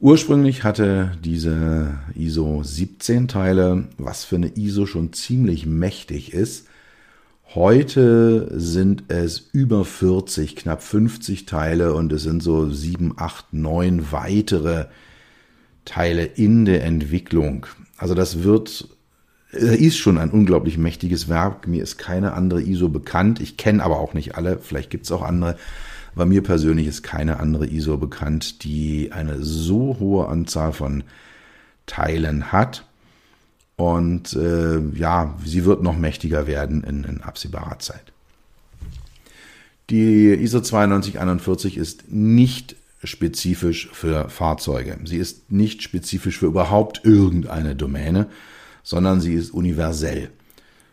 Ursprünglich 0.00 0.62
hatte 0.62 1.18
diese 1.24 1.98
ISO 2.14 2.62
17 2.62 3.26
Teile, 3.26 3.88
was 3.98 4.24
für 4.24 4.36
eine 4.36 4.56
ISO 4.56 4.86
schon 4.86 5.12
ziemlich 5.12 5.66
mächtig 5.66 6.32
ist. 6.32 6.68
Heute 7.54 8.48
sind 8.56 9.04
es 9.08 9.48
über 9.52 9.84
40, 9.84 10.54
knapp 10.54 10.82
50 10.82 11.46
Teile 11.46 11.94
und 11.94 12.12
es 12.12 12.22
sind 12.22 12.42
so 12.42 12.70
7, 12.70 13.14
8, 13.16 13.52
9 13.52 14.12
weitere 14.12 14.86
Teile 15.84 16.24
in 16.24 16.64
der 16.64 16.84
Entwicklung. 16.84 17.66
Also 17.98 18.14
das 18.14 18.42
wird, 18.44 18.88
ist 19.50 19.98
schon 19.98 20.18
ein 20.18 20.30
unglaublich 20.30 20.78
mächtiges 20.78 21.28
Werk. 21.28 21.66
Mir 21.66 21.82
ist 21.82 21.98
keine 21.98 22.32
andere 22.32 22.62
ISO 22.62 22.88
bekannt. 22.88 23.40
Ich 23.40 23.56
kenne 23.56 23.82
aber 23.82 23.98
auch 23.98 24.14
nicht 24.14 24.36
alle. 24.36 24.58
Vielleicht 24.58 24.90
gibt 24.90 25.04
es 25.04 25.12
auch 25.12 25.22
andere. 25.22 25.56
Bei 26.14 26.24
mir 26.24 26.42
persönlich 26.42 26.86
ist 26.86 27.02
keine 27.02 27.38
andere 27.38 27.66
ISO 27.66 27.96
bekannt, 27.96 28.64
die 28.64 29.12
eine 29.12 29.42
so 29.42 29.96
hohe 30.00 30.28
Anzahl 30.28 30.72
von 30.72 31.04
Teilen 31.86 32.52
hat. 32.52 32.84
Und 33.76 34.32
äh, 34.34 34.80
ja, 34.94 35.34
sie 35.44 35.64
wird 35.64 35.82
noch 35.82 35.96
mächtiger 35.96 36.46
werden 36.46 36.82
in, 36.82 37.04
in 37.04 37.20
absehbarer 37.22 37.78
Zeit. 37.78 38.12
Die 39.90 40.34
ISO 40.34 40.58
9241 40.58 41.76
ist 41.76 42.10
nicht 42.10 42.76
spezifisch 43.04 43.88
für 43.92 44.28
Fahrzeuge. 44.28 44.98
Sie 45.04 45.18
ist 45.18 45.50
nicht 45.52 45.82
spezifisch 45.82 46.38
für 46.38 46.46
überhaupt 46.46 47.02
irgendeine 47.04 47.76
Domäne, 47.76 48.28
sondern 48.82 49.20
sie 49.20 49.34
ist 49.34 49.50
universell. 49.50 50.30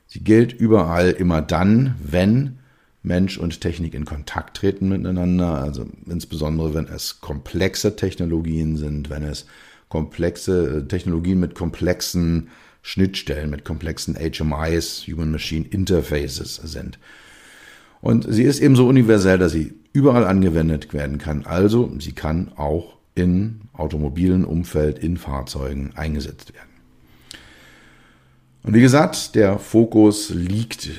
Sie 0.08 0.20
gilt 0.20 0.54
überall 0.54 1.12
immer 1.12 1.42
dann, 1.42 1.96
wenn 2.04 2.60
Mensch 3.02 3.38
und 3.38 3.62
Technik 3.62 3.94
in 3.94 4.06
Kontakt 4.06 4.58
treten 4.58 4.90
miteinander, 4.90 5.62
also 5.62 5.86
insbesondere 6.08 6.74
wenn 6.74 6.88
es 6.88 7.22
komplexe 7.22 7.96
Technologien 7.96 8.78
sind, 8.78 9.10
wenn 9.10 9.24
es 9.24 9.46
komplexe 9.90 10.78
äh, 10.78 10.88
Technologien 10.88 11.40
mit 11.40 11.56
komplexen 11.56 12.50
Schnittstellen, 12.82 13.50
mit 13.50 13.66
komplexen 13.66 14.16
HMIs, 14.16 15.06
Human 15.08 15.32
Machine 15.32 15.66
Interfaces 15.68 16.56
sind. 16.56 17.00
Und 18.02 18.26
sie 18.30 18.44
ist 18.44 18.60
ebenso 18.60 18.88
universell, 18.88 19.40
dass 19.40 19.52
sie 19.52 19.74
überall 19.96 20.26
angewendet 20.26 20.94
werden 20.94 21.18
kann. 21.18 21.46
Also 21.46 21.90
sie 22.00 22.12
kann 22.12 22.52
auch 22.58 22.98
in 23.16 23.62
automobilen 23.72 24.44
Umfeld, 24.44 25.00
in 25.00 25.16
Fahrzeugen 25.16 25.94
eingesetzt 25.96 26.54
werden. 26.54 26.70
Und 28.64 28.74
wie 28.74 28.82
gesagt, 28.82 29.36
der 29.36 29.58
Fokus 29.58 30.32
liegt 30.32 30.90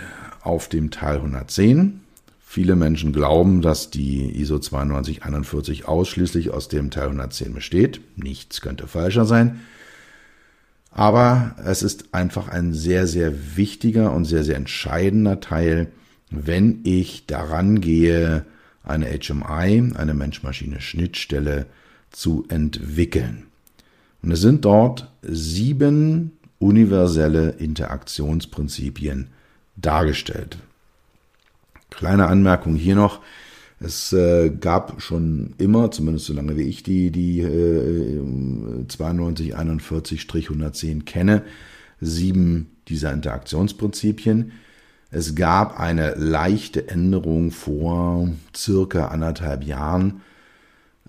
auf 0.40 0.70
dem 0.70 0.90
Teil 0.90 1.16
110. 1.16 2.00
Viele 2.40 2.74
Menschen 2.74 3.12
glauben, 3.12 3.60
dass 3.60 3.90
die 3.90 4.40
ISO 4.40 4.54
9241 4.54 5.86
ausschließlich 5.86 6.50
aus 6.50 6.68
dem 6.68 6.90
Teil 6.90 7.08
110 7.08 7.52
besteht. 7.52 8.00
Nichts 8.16 8.62
könnte 8.62 8.86
falscher 8.86 9.26
sein. 9.26 9.60
Aber 10.90 11.54
es 11.66 11.82
ist 11.82 12.14
einfach 12.14 12.48
ein 12.48 12.72
sehr, 12.72 13.06
sehr 13.06 13.56
wichtiger 13.56 14.14
und 14.14 14.24
sehr, 14.24 14.42
sehr 14.42 14.56
entscheidender 14.56 15.40
Teil, 15.40 15.92
wenn 16.30 16.80
ich 16.84 17.26
daran 17.26 17.82
gehe, 17.82 18.46
eine 18.86 19.06
HMI, 19.06 19.92
eine 19.94 20.14
Mensch-Maschine-Schnittstelle 20.14 21.66
zu 22.10 22.44
entwickeln. 22.48 23.44
Und 24.22 24.32
es 24.32 24.40
sind 24.40 24.64
dort 24.64 25.12
sieben 25.22 26.32
universelle 26.58 27.50
Interaktionsprinzipien 27.50 29.28
dargestellt. 29.76 30.56
Kleine 31.90 32.28
Anmerkung 32.28 32.74
hier 32.74 32.96
noch. 32.96 33.20
Es 33.78 34.14
äh, 34.14 34.48
gab 34.50 35.02
schon 35.02 35.54
immer, 35.58 35.90
zumindest 35.90 36.24
so 36.26 36.32
lange 36.32 36.56
wie 36.56 36.62
ich 36.62 36.82
die, 36.82 37.10
die 37.10 37.40
äh, 37.40 38.18
9241-110 38.88 41.04
kenne, 41.04 41.42
sieben 42.00 42.70
dieser 42.88 43.12
Interaktionsprinzipien. 43.12 44.52
Es 45.10 45.34
gab 45.34 45.78
eine 45.78 46.14
leichte 46.14 46.88
Änderung 46.88 47.52
vor 47.52 48.28
circa 48.54 49.08
anderthalb 49.08 49.62
Jahren, 49.64 50.22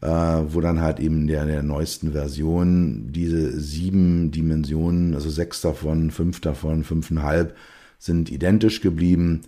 äh, 0.02 0.08
wo 0.08 0.62
dann 0.62 0.82
halt 0.82 1.00
eben 1.00 1.26
der, 1.28 1.46
der 1.46 1.64
neuesten 1.64 2.12
Version 2.12 3.12
diese 3.12 3.60
sieben 3.60 4.30
Dimensionen, 4.32 5.16
also 5.16 5.30
sechs 5.30 5.62
davon, 5.62 6.12
fünf 6.12 6.42
davon, 6.42 6.84
fünfeinhalb, 6.84 7.56
sind 7.98 8.30
identisch 8.30 8.82
geblieben 8.82 9.42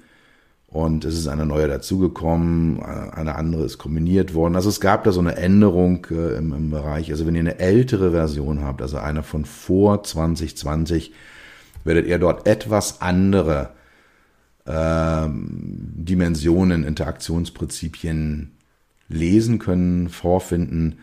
und 0.65 1.05
es 1.05 1.15
ist 1.15 1.27
eine 1.27 1.45
neue 1.45 1.67
dazugekommen, 1.67 2.81
eine 2.81 3.35
andere 3.35 3.65
ist 3.65 3.77
kombiniert 3.77 4.33
worden. 4.33 4.55
Also 4.55 4.69
es 4.69 4.79
gab 4.79 5.03
da 5.03 5.11
so 5.11 5.19
eine 5.19 5.35
Änderung 5.35 6.07
äh, 6.09 6.37
im, 6.37 6.53
im, 6.53 6.71
Bereich. 6.71 7.11
Also 7.11 7.27
wenn 7.27 7.35
ihr 7.35 7.41
eine 7.41 7.59
ältere 7.59 8.11
Version 8.11 8.63
habt, 8.63 8.81
also 8.81 8.97
eine 8.97 9.21
von 9.21 9.45
vor 9.45 10.03
2020, 10.03 11.13
werdet 11.83 12.07
ihr 12.07 12.17
dort 12.17 12.47
etwas 12.47 13.01
andere 13.01 13.69
äh, 13.73 13.78
Dimensionen, 14.65 16.83
Interaktionsprinzipien 16.83 18.51
lesen 19.07 19.59
können, 19.59 20.09
vorfinden. 20.09 20.99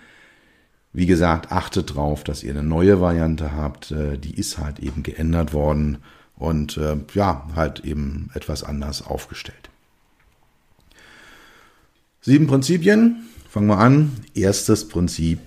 Wie 0.93 1.07
gesagt, 1.07 1.53
achtet 1.53 1.95
drauf, 1.95 2.25
dass 2.25 2.43
ihr 2.43 2.51
eine 2.53 2.63
neue 2.63 3.01
Variante 3.01 3.53
habt. 3.53 3.91
Äh, 3.91 4.19
die 4.19 4.35
ist 4.35 4.59
halt 4.59 4.79
eben 4.79 5.03
geändert 5.03 5.53
worden 5.53 5.99
und 6.37 6.79
äh, 6.79 6.97
ja, 7.15 7.49
halt 7.55 7.81
eben 7.81 8.31
etwas 8.35 8.65
anders 8.65 9.03
aufgestellt. 9.03 9.71
Sieben 12.21 12.47
Prinzipien. 12.47 13.29
Fangen 13.49 13.69
wir 13.69 13.79
an. 13.79 14.13
Erstes 14.35 14.89
Prinzip, 14.89 15.41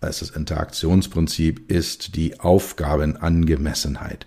erstes 0.00 0.30
Interaktionsprinzip 0.30 1.70
ist 1.70 2.16
die 2.16 2.40
Aufgabenangemessenheit. 2.40 4.26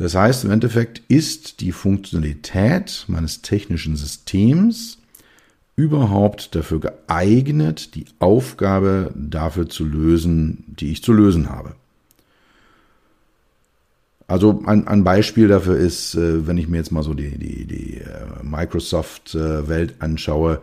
Das 0.00 0.14
heißt, 0.14 0.46
im 0.46 0.50
Endeffekt 0.50 1.02
ist 1.08 1.60
die 1.60 1.72
Funktionalität 1.72 3.04
meines 3.06 3.42
technischen 3.42 3.96
Systems 3.96 4.96
überhaupt 5.76 6.54
dafür 6.54 6.80
geeignet, 6.80 7.94
die 7.94 8.06
Aufgabe 8.18 9.12
dafür 9.14 9.68
zu 9.68 9.84
lösen, 9.84 10.64
die 10.68 10.90
ich 10.90 11.02
zu 11.02 11.12
lösen 11.12 11.50
habe. 11.50 11.74
Also 14.26 14.62
ein, 14.64 14.88
ein 14.88 15.04
Beispiel 15.04 15.48
dafür 15.48 15.76
ist, 15.76 16.14
äh, 16.14 16.46
wenn 16.46 16.56
ich 16.56 16.66
mir 16.66 16.78
jetzt 16.78 16.92
mal 16.92 17.02
so 17.02 17.12
die, 17.12 17.36
die, 17.36 17.66
die 17.66 17.98
äh, 17.98 18.42
Microsoft-Welt 18.42 19.96
anschaue, 19.98 20.62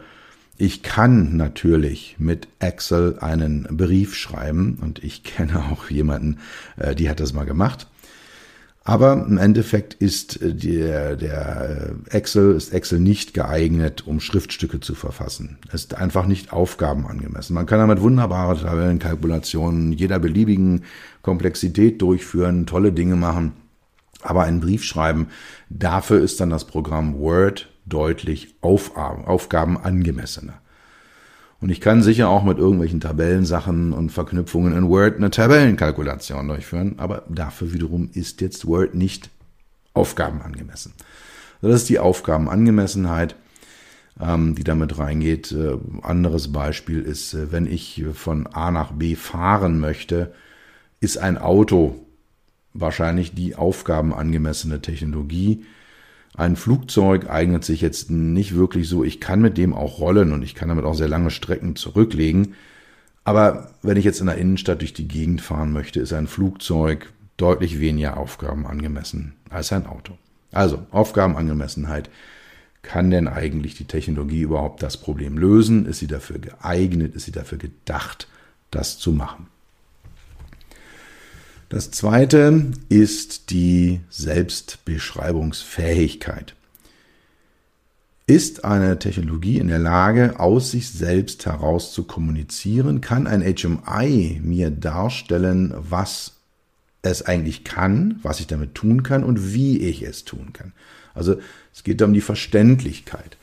ich 0.57 0.81
kann 0.81 1.37
natürlich 1.37 2.15
mit 2.17 2.47
Excel 2.57 3.19
einen 3.19 3.67
Brief 3.69 4.15
schreiben 4.15 4.79
und 4.81 5.03
ich 5.03 5.21
kenne 5.23 5.63
auch 5.71 5.91
jemanden, 5.91 6.39
äh, 6.77 6.95
die 6.95 7.07
hat 7.07 7.19
das 7.19 7.33
mal 7.33 7.45
gemacht. 7.45 7.85
Aber 8.87 9.25
im 9.27 9.37
Endeffekt 9.37 9.95
ist 9.95 10.39
der, 10.41 11.17
der 11.17 11.95
Excel, 12.09 12.55
ist 12.55 12.71
Excel 12.71 13.01
nicht 13.01 13.33
geeignet, 13.33 14.07
um 14.07 14.21
Schriftstücke 14.21 14.79
zu 14.79 14.95
verfassen. 14.95 15.57
Es 15.67 15.81
ist 15.81 15.95
einfach 15.95 16.25
nicht 16.25 16.53
aufgabenangemessen. 16.53 17.53
Man 17.53 17.65
kann 17.65 17.79
damit 17.79 17.99
wunderbare 17.99 18.57
Tabellenkalkulationen 18.57 19.91
jeder 19.91 20.19
beliebigen 20.19 20.85
Komplexität 21.21 22.01
durchführen, 22.01 22.65
tolle 22.65 22.93
Dinge 22.93 23.17
machen. 23.17 23.51
Aber 24.21 24.43
einen 24.43 24.61
Brief 24.61 24.85
schreiben, 24.85 25.27
dafür 25.69 26.21
ist 26.21 26.39
dann 26.39 26.49
das 26.49 26.63
Programm 26.63 27.19
Word 27.19 27.67
deutlich 27.85 28.55
auf, 28.61 28.95
aufgabenangemessener. 28.95 30.61
Und 31.59 31.69
ich 31.69 31.81
kann 31.81 32.03
sicher 32.03 32.29
auch 32.29 32.43
mit 32.43 32.59
irgendwelchen 32.59 32.99
Tabellensachen 32.99 33.93
und 33.93 34.11
Verknüpfungen 34.11 34.77
in 34.77 34.89
Word 34.89 35.17
eine 35.17 35.31
Tabellenkalkulation 35.31 36.47
durchführen, 36.47 36.95
aber 36.97 37.23
dafür 37.29 37.73
wiederum 37.73 38.09
ist 38.13 38.41
jetzt 38.41 38.67
Word 38.67 38.93
nicht 38.93 39.31
aufgabenangemessen. 39.93 40.93
Das 41.61 41.73
ist 41.73 41.89
die 41.89 41.97
Aufgabenangemessenheit, 41.97 43.35
ähm, 44.19 44.53
die 44.53 44.63
damit 44.63 44.99
reingeht. 44.99 45.51
Äh, 45.51 45.77
anderes 46.03 46.51
Beispiel 46.51 47.01
ist, 47.01 47.33
äh, 47.33 47.51
wenn 47.51 47.65
ich 47.65 48.05
von 48.13 48.45
A 48.47 48.69
nach 48.69 48.91
B 48.91 49.15
fahren 49.15 49.79
möchte, 49.79 50.33
ist 50.99 51.17
ein 51.17 51.39
Auto 51.39 51.95
wahrscheinlich 52.73 53.33
die 53.33 53.55
aufgabenangemessene 53.55 54.81
Technologie. 54.81 55.65
Ein 56.37 56.55
Flugzeug 56.55 57.29
eignet 57.31 57.65
sich 57.65 57.81
jetzt 57.81 58.11
nicht 58.11 58.55
wirklich 58.55 58.87
so. 58.87 59.03
Ich 59.03 59.19
kann 59.19 59.41
mit 59.41 59.57
dem 59.57 59.73
auch 59.73 59.99
rollen 59.99 60.31
und 60.31 60.43
ich 60.43 60.53
kann 60.53 60.69
damit 60.69 60.85
auch 60.85 60.93
sehr 60.93 61.07
lange 61.07 61.31
Strecken 61.31 61.75
zurücklegen. 61.75 62.53
Aber 63.23 63.71
wenn 63.81 63.97
ich 63.97 64.05
jetzt 64.05 64.21
in 64.21 64.27
der 64.27 64.37
Innenstadt 64.37 64.81
durch 64.81 64.93
die 64.93 65.07
Gegend 65.07 65.41
fahren 65.41 65.73
möchte, 65.73 65.99
ist 65.99 66.13
ein 66.13 66.27
Flugzeug 66.27 67.11
deutlich 67.37 67.79
weniger 67.79 68.17
aufgabenangemessen 68.17 69.33
als 69.49 69.73
ein 69.73 69.87
Auto. 69.87 70.13
Also 70.51 70.85
Aufgabenangemessenheit. 70.91 72.11
Kann 72.83 73.09
denn 73.09 73.27
eigentlich 73.27 73.73
die 73.73 73.85
Technologie 73.85 74.41
überhaupt 74.41 74.83
das 74.83 74.97
Problem 74.97 75.39
lösen? 75.39 75.87
Ist 75.87 75.99
sie 75.99 76.07
dafür 76.07 76.37
geeignet? 76.37 77.15
Ist 77.15 77.25
sie 77.25 77.31
dafür 77.31 77.57
gedacht, 77.57 78.27
das 78.69 78.99
zu 78.99 79.11
machen? 79.11 79.47
Das 81.69 81.91
zweite 81.91 82.71
ist 82.87 83.51
die 83.51 83.99
Selbstbeschreibungsfähigkeit. 84.09 86.55
Ist 88.25 88.63
eine 88.63 88.97
Technologie 88.99 89.57
in 89.57 89.67
der 89.67 89.79
Lage, 89.79 90.39
aus 90.39 90.71
sich 90.71 90.89
selbst 90.89 91.45
heraus 91.45 91.91
zu 91.93 92.05
kommunizieren? 92.05 93.01
Kann 93.01 93.27
ein 93.27 93.41
HMI 93.41 94.39
mir 94.41 94.71
darstellen, 94.71 95.73
was 95.77 96.35
es 97.01 97.23
eigentlich 97.23 97.65
kann, 97.65 98.21
was 98.23 98.39
ich 98.39 98.47
damit 98.47 98.73
tun 98.73 99.03
kann 99.03 99.25
und 99.25 99.53
wie 99.53 99.79
ich 99.79 100.03
es 100.03 100.23
tun 100.23 100.53
kann? 100.53 100.71
Also 101.13 101.35
es 101.73 101.83
geht 101.83 102.01
um 102.01 102.13
die 102.13 102.21
Verständlichkeit. 102.21 103.35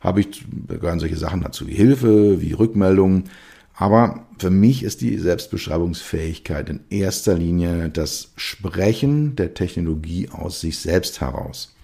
Habe 0.00 0.20
ich, 0.20 0.44
gehören 0.68 0.98
solche 1.00 1.16
Sachen 1.16 1.42
dazu 1.42 1.68
wie 1.68 1.74
Hilfe, 1.74 2.40
wie 2.40 2.52
Rückmeldungen. 2.52 3.30
Aber 3.74 4.26
für 4.38 4.50
mich 4.50 4.84
ist 4.84 5.00
die 5.00 5.18
Selbstbeschreibungsfähigkeit 5.18 6.70
in 6.70 6.80
erster 6.90 7.34
Linie 7.34 7.88
das 7.88 8.32
Sprechen 8.36 9.34
der 9.36 9.54
Technologie 9.54 10.28
aus 10.30 10.60
sich 10.60 10.78
selbst 10.78 11.20
heraus. 11.20 11.74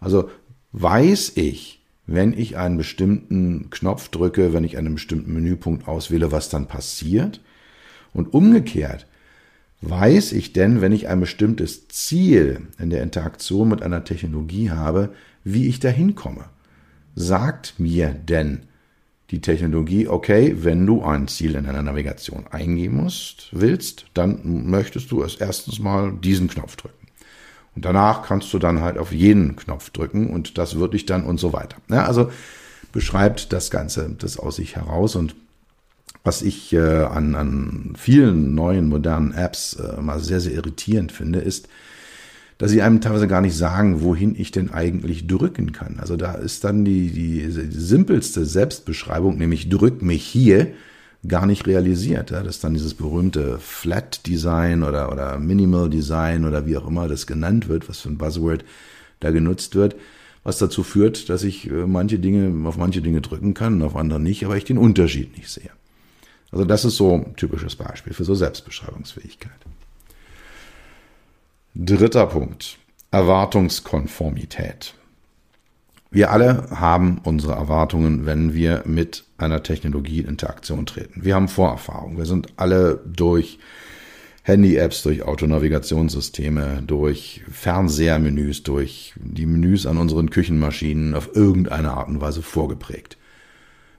Also 0.00 0.30
weiß 0.72 1.32
ich, 1.36 1.82
wenn 2.06 2.32
ich 2.32 2.56
einen 2.56 2.78
bestimmten 2.78 3.68
Knopf 3.70 4.08
drücke, 4.08 4.52
wenn 4.52 4.64
ich 4.64 4.78
einen 4.78 4.94
bestimmten 4.94 5.32
Menüpunkt 5.34 5.88
auswähle, 5.88 6.32
was 6.32 6.48
dann 6.48 6.66
passiert? 6.66 7.40
Und 8.14 8.32
umgekehrt, 8.32 9.06
weiß 9.82 10.32
ich 10.32 10.54
denn, 10.54 10.80
wenn 10.80 10.92
ich 10.92 11.08
ein 11.08 11.20
bestimmtes 11.20 11.88
Ziel 11.88 12.68
in 12.78 12.88
der 12.88 13.02
Interaktion 13.02 13.68
mit 13.68 13.82
einer 13.82 14.04
Technologie 14.04 14.70
habe, 14.70 15.12
wie 15.44 15.66
ich 15.66 15.80
dahin 15.80 16.14
komme? 16.14 16.46
Sagt 17.14 17.74
mir 17.78 18.08
denn 18.08 18.60
die 19.30 19.40
Technologie, 19.40 20.06
okay, 20.06 20.54
wenn 20.58 20.86
du 20.86 21.02
ein 21.02 21.26
Ziel 21.26 21.56
in 21.56 21.66
einer 21.66 21.82
Navigation 21.82 22.46
eingeben 22.50 22.96
musst, 22.96 23.48
willst, 23.52 24.06
dann 24.14 24.70
möchtest 24.70 25.10
du 25.10 25.22
es 25.22 25.36
erstens 25.36 25.78
mal 25.78 26.12
diesen 26.12 26.48
Knopf 26.48 26.76
drücken. 26.76 27.06
Und 27.74 27.84
danach 27.84 28.22
kannst 28.22 28.52
du 28.54 28.58
dann 28.58 28.80
halt 28.80 28.98
auf 28.98 29.12
jeden 29.12 29.56
Knopf 29.56 29.90
drücken 29.90 30.30
und 30.30 30.58
das 30.58 30.78
wird 30.78 30.94
dich 30.94 31.06
dann 31.06 31.24
und 31.24 31.38
so 31.38 31.52
weiter. 31.52 31.76
Ja, 31.90 32.04
also 32.04 32.30
beschreibt 32.92 33.52
das 33.52 33.70
Ganze 33.70 34.14
das 34.18 34.38
aus 34.38 34.56
sich 34.56 34.76
heraus 34.76 35.16
und 35.16 35.34
was 36.24 36.42
ich 36.42 36.72
äh, 36.72 37.04
an, 37.04 37.34
an 37.34 37.92
vielen 37.96 38.54
neuen 38.54 38.88
modernen 38.88 39.32
Apps 39.32 39.74
äh, 39.74 40.00
mal 40.00 40.18
sehr, 40.18 40.40
sehr 40.40 40.54
irritierend 40.54 41.12
finde, 41.12 41.38
ist, 41.38 41.68
dass 42.58 42.70
sie 42.70 42.82
einem 42.82 43.00
teilweise 43.00 43.28
gar 43.28 43.40
nicht 43.40 43.56
sagen, 43.56 44.02
wohin 44.02 44.34
ich 44.34 44.50
denn 44.50 44.70
eigentlich 44.70 45.26
drücken 45.26 45.72
kann. 45.72 45.98
Also 45.98 46.16
da 46.16 46.32
ist 46.34 46.64
dann 46.64 46.84
die, 46.84 47.10
die, 47.10 47.42
die 47.42 47.70
simpelste 47.70 48.46
Selbstbeschreibung, 48.46 49.36
nämlich 49.36 49.68
drück 49.68 50.02
mich 50.02 50.24
hier, 50.24 50.68
gar 51.28 51.46
nicht 51.46 51.66
realisiert. 51.66 52.30
Ja, 52.30 52.42
das 52.42 52.56
ist 52.56 52.64
dann 52.64 52.74
dieses 52.74 52.94
berühmte 52.94 53.58
Flat 53.58 54.26
Design 54.26 54.82
oder, 54.82 55.12
oder 55.12 55.38
Minimal 55.38 55.90
Design 55.90 56.44
oder 56.44 56.66
wie 56.66 56.76
auch 56.76 56.86
immer 56.86 57.08
das 57.08 57.26
genannt 57.26 57.68
wird, 57.68 57.88
was 57.88 57.98
für 57.98 58.08
ein 58.08 58.18
Buzzword 58.18 58.64
da 59.20 59.30
genutzt 59.30 59.74
wird, 59.74 59.96
was 60.44 60.58
dazu 60.58 60.82
führt, 60.82 61.28
dass 61.28 61.42
ich 61.42 61.70
äh, 61.70 61.86
manche 61.86 62.18
Dinge, 62.18 62.68
auf 62.68 62.76
manche 62.76 63.02
Dinge 63.02 63.20
drücken 63.20 63.54
kann 63.54 63.74
und 63.74 63.82
auf 63.82 63.96
andere 63.96 64.20
nicht, 64.20 64.44
aber 64.44 64.56
ich 64.56 64.64
den 64.64 64.78
Unterschied 64.78 65.36
nicht 65.36 65.48
sehe. 65.50 65.70
Also 66.52 66.64
das 66.64 66.84
ist 66.84 66.96
so 66.96 67.14
ein 67.14 67.36
typisches 67.36 67.76
Beispiel 67.76 68.12
für 68.12 68.24
so 68.24 68.34
Selbstbeschreibungsfähigkeit. 68.34 69.50
Dritter 71.78 72.24
Punkt. 72.24 72.78
Erwartungskonformität. 73.10 74.94
Wir 76.10 76.30
alle 76.30 76.70
haben 76.70 77.20
unsere 77.22 77.52
Erwartungen, 77.52 78.24
wenn 78.24 78.54
wir 78.54 78.82
mit 78.86 79.24
einer 79.36 79.62
Technologie 79.62 80.20
in 80.20 80.26
Interaktion 80.26 80.86
treten. 80.86 81.22
Wir 81.22 81.34
haben 81.34 81.48
Vorerfahrung. 81.48 82.16
Wir 82.16 82.24
sind 82.24 82.46
alle 82.56 83.02
durch 83.04 83.58
Handy-Apps, 84.44 85.02
durch 85.02 85.24
Autonavigationssysteme, 85.24 86.82
durch 86.86 87.42
Fernsehermenüs, 87.52 88.62
durch 88.62 89.12
die 89.16 89.44
Menüs 89.44 89.84
an 89.84 89.98
unseren 89.98 90.30
Küchenmaschinen 90.30 91.14
auf 91.14 91.36
irgendeine 91.36 91.90
Art 91.90 92.08
und 92.08 92.22
Weise 92.22 92.40
vorgeprägt. 92.40 93.18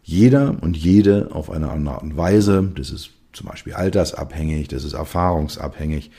Jeder 0.02 0.58
und 0.62 0.76
jede 0.76 1.30
auf 1.32 1.52
eine 1.52 1.70
andere 1.70 1.94
Art 1.94 2.04
und 2.04 2.18
Weise. 2.18 2.72
Das 2.74 2.90
ist 2.90 3.12
zum 3.34 3.48
Beispiel 3.48 3.74
altersabhängig, 3.74 4.68
das 4.68 4.84
ist 4.84 4.94
erfahrungsabhängig. 4.94 6.10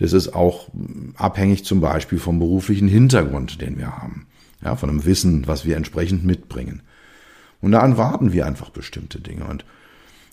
Das 0.00 0.14
ist 0.14 0.34
auch 0.34 0.68
abhängig 1.16 1.66
zum 1.66 1.82
Beispiel 1.82 2.18
vom 2.18 2.38
beruflichen 2.38 2.88
Hintergrund, 2.88 3.60
den 3.60 3.76
wir 3.76 3.98
haben. 3.98 4.26
Ja, 4.64 4.74
von 4.74 4.88
dem 4.88 5.04
Wissen, 5.04 5.46
was 5.46 5.66
wir 5.66 5.76
entsprechend 5.76 6.24
mitbringen. 6.24 6.82
Und 7.60 7.72
da 7.72 7.80
erwarten 7.80 8.32
wir 8.32 8.46
einfach 8.46 8.70
bestimmte 8.70 9.20
Dinge. 9.20 9.44
Und 9.44 9.66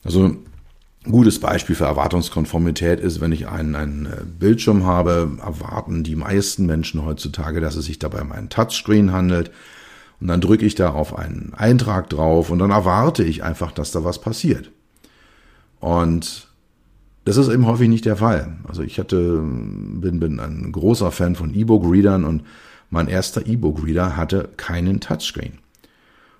also 0.05 0.23
ein 0.25 1.11
gutes 1.11 1.41
Beispiel 1.41 1.75
für 1.75 1.83
Erwartungskonformität 1.83 3.01
ist, 3.01 3.19
wenn 3.19 3.33
ich 3.33 3.49
einen, 3.49 3.75
einen 3.75 4.05
äh, 4.05 4.23
Bildschirm 4.39 4.85
habe, 4.85 5.37
erwarten 5.41 6.03
die 6.03 6.15
meisten 6.15 6.65
Menschen 6.65 7.03
heutzutage, 7.03 7.59
dass 7.59 7.75
es 7.75 7.85
sich 7.85 7.99
dabei 7.99 8.21
um 8.21 8.31
einen 8.31 8.49
Touchscreen 8.49 9.11
handelt. 9.11 9.51
Und 10.21 10.27
dann 10.27 10.39
drücke 10.39 10.65
ich 10.65 10.75
da 10.75 10.91
auf 10.91 11.17
einen 11.17 11.53
Eintrag 11.53 12.09
drauf 12.09 12.49
und 12.49 12.59
dann 12.59 12.71
erwarte 12.71 13.23
ich 13.25 13.43
einfach, 13.43 13.73
dass 13.73 13.91
da 13.91 14.05
was 14.05 14.21
passiert. 14.21 14.71
Und 15.81 16.46
das 17.27 17.35
ist 17.35 17.49
eben 17.49 17.65
häufig 17.65 17.89
nicht 17.89 18.05
der 18.05 18.15
Fall. 18.15 18.55
Also 18.69 18.83
ich 18.83 18.99
hatte, 18.99 19.41
bin, 19.41 20.21
bin 20.21 20.39
ein 20.39 20.71
großer 20.71 21.11
Fan 21.11 21.35
von 21.35 21.53
E-Book-Readern 21.53 22.23
und 22.23 22.43
mein 22.89 23.09
erster 23.09 23.45
E-Book-Reader 23.45 24.15
hatte 24.15 24.47
keinen 24.55 25.01
Touchscreen. 25.01 25.57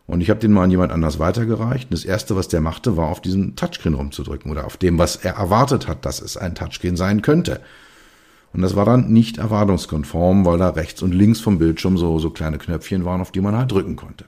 Und 0.06 0.22
ich 0.22 0.30
habe 0.30 0.40
den 0.40 0.54
mal 0.54 0.64
an 0.64 0.72
jemand 0.72 0.94
anders 0.94 1.20
weitergereicht. 1.20 1.90
Und 1.90 1.94
das 1.94 2.06
erste, 2.06 2.38
was 2.38 2.48
der 2.48 2.62
machte, 2.62 2.96
war 2.96 3.10
auf 3.10 3.22
diesem 3.22 3.58
Touchscreen 3.58 3.96
rumzudrücken 3.96 4.50
oder 4.50 4.66
auf 4.66 4.78
dem, 4.78 4.98
was 4.98 5.18
er 5.18 5.34
erwartet 5.34 5.90
hat, 5.90 6.06
dass 6.06 6.22
es 6.22 6.38
ein 6.38 6.56
Touchscreen 6.56 6.96
sein 6.96 7.22
könnte. 7.22 7.60
Und 8.54 8.62
das 8.62 8.78
war 8.78 8.86
dann 8.86 9.12
nicht 9.12 9.40
erwartungskonform, 9.40 10.46
weil 10.46 10.58
da 10.58 10.70
rechts 10.70 11.02
und 11.02 11.14
links 11.14 11.42
vom 11.42 11.58
Bildschirm 11.58 11.98
so, 11.98 12.18
so 12.18 12.30
kleine 12.30 12.60
Knöpfchen 12.60 13.04
waren, 13.04 13.20
auf 13.20 13.34
die 13.34 13.42
man 13.42 13.58
halt 13.58 13.74
drücken 13.74 13.98
konnte. 13.98 14.24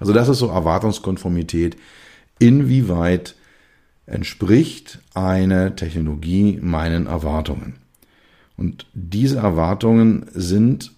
Also 0.00 0.12
das 0.12 0.28
ist 0.28 0.40
so 0.40 0.48
Erwartungskonformität. 0.48 1.76
Inwieweit 2.40 3.36
entspricht 4.06 5.00
eine 5.14 5.76
Technologie 5.76 6.58
meinen 6.62 7.06
Erwartungen? 7.06 7.74
Und 8.56 8.86
diese 8.94 9.38
Erwartungen 9.38 10.26
sind 10.32 10.92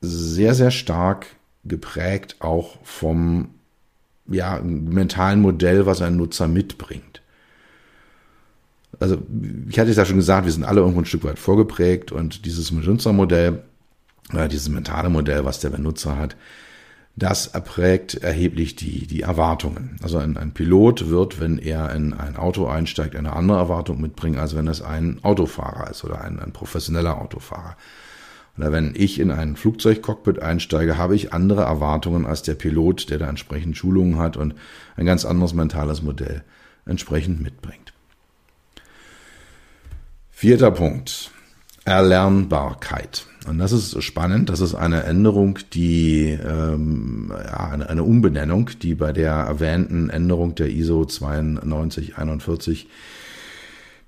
sehr, 0.00 0.54
sehr 0.54 0.70
stark 0.70 1.26
geprägt 1.64 2.36
auch 2.40 2.78
vom 2.84 3.48
ja, 4.28 4.60
mentalen 4.62 5.40
Modell, 5.40 5.86
was 5.86 6.02
ein 6.02 6.16
Nutzer 6.16 6.48
mitbringt. 6.48 7.22
Also, 8.98 9.18
ich 9.68 9.78
hatte 9.78 9.90
es 9.90 9.96
ja 9.96 10.04
schon 10.04 10.16
gesagt, 10.16 10.46
wir 10.46 10.52
sind 10.52 10.64
alle 10.64 10.80
irgendwo 10.80 11.00
ein 11.00 11.06
Stück 11.06 11.24
weit 11.24 11.38
vorgeprägt 11.38 12.12
und 12.12 12.44
dieses 12.46 12.70
Benutzermodell, 12.74 13.62
äh, 14.32 14.48
dieses 14.48 14.68
mentale 14.68 15.10
Modell, 15.10 15.44
was 15.44 15.60
der 15.60 15.70
Benutzer 15.70 16.16
hat, 16.16 16.36
das 17.16 17.46
erprägt 17.46 18.14
erheblich 18.14 18.76
die, 18.76 19.06
die 19.06 19.22
Erwartungen. 19.22 19.96
Also 20.02 20.18
ein, 20.18 20.36
ein 20.36 20.52
Pilot 20.52 21.08
wird, 21.08 21.40
wenn 21.40 21.56
er 21.56 21.94
in 21.94 22.12
ein 22.12 22.36
Auto 22.36 22.66
einsteigt, 22.66 23.16
eine 23.16 23.32
andere 23.32 23.56
Erwartung 23.56 24.02
mitbringen, 24.02 24.38
als 24.38 24.54
wenn 24.54 24.68
es 24.68 24.82
ein 24.82 25.20
Autofahrer 25.22 25.90
ist 25.90 26.04
oder 26.04 26.20
ein, 26.20 26.38
ein 26.38 26.52
professioneller 26.52 27.18
Autofahrer. 27.18 27.76
Oder 28.58 28.70
wenn 28.70 28.92
ich 28.94 29.18
in 29.18 29.30
ein 29.30 29.56
Flugzeugcockpit 29.56 30.40
einsteige, 30.42 30.98
habe 30.98 31.16
ich 31.16 31.32
andere 31.32 31.62
Erwartungen 31.62 32.26
als 32.26 32.42
der 32.42 32.54
Pilot, 32.54 33.08
der 33.08 33.18
da 33.18 33.28
entsprechend 33.28 33.78
Schulungen 33.78 34.18
hat 34.18 34.36
und 34.36 34.54
ein 34.96 35.06
ganz 35.06 35.24
anderes 35.24 35.54
mentales 35.54 36.02
Modell 36.02 36.44
entsprechend 36.84 37.42
mitbringt. 37.42 37.94
Vierter 40.30 40.70
Punkt. 40.70 41.30
Erlernbarkeit. 41.86 43.26
Und 43.46 43.58
das 43.58 43.72
ist 43.72 44.02
spannend. 44.02 44.50
Das 44.50 44.60
ist 44.60 44.74
eine 44.74 45.04
Änderung, 45.04 45.58
die 45.72 46.30
ähm, 46.30 47.32
ja, 47.32 47.70
eine, 47.70 47.88
eine 47.88 48.02
Umbenennung, 48.02 48.70
die 48.82 48.94
bei 48.94 49.12
der 49.12 49.32
erwähnten 49.32 50.10
Änderung 50.10 50.54
der 50.54 50.70
ISO 50.70 51.04
9241 51.04 52.88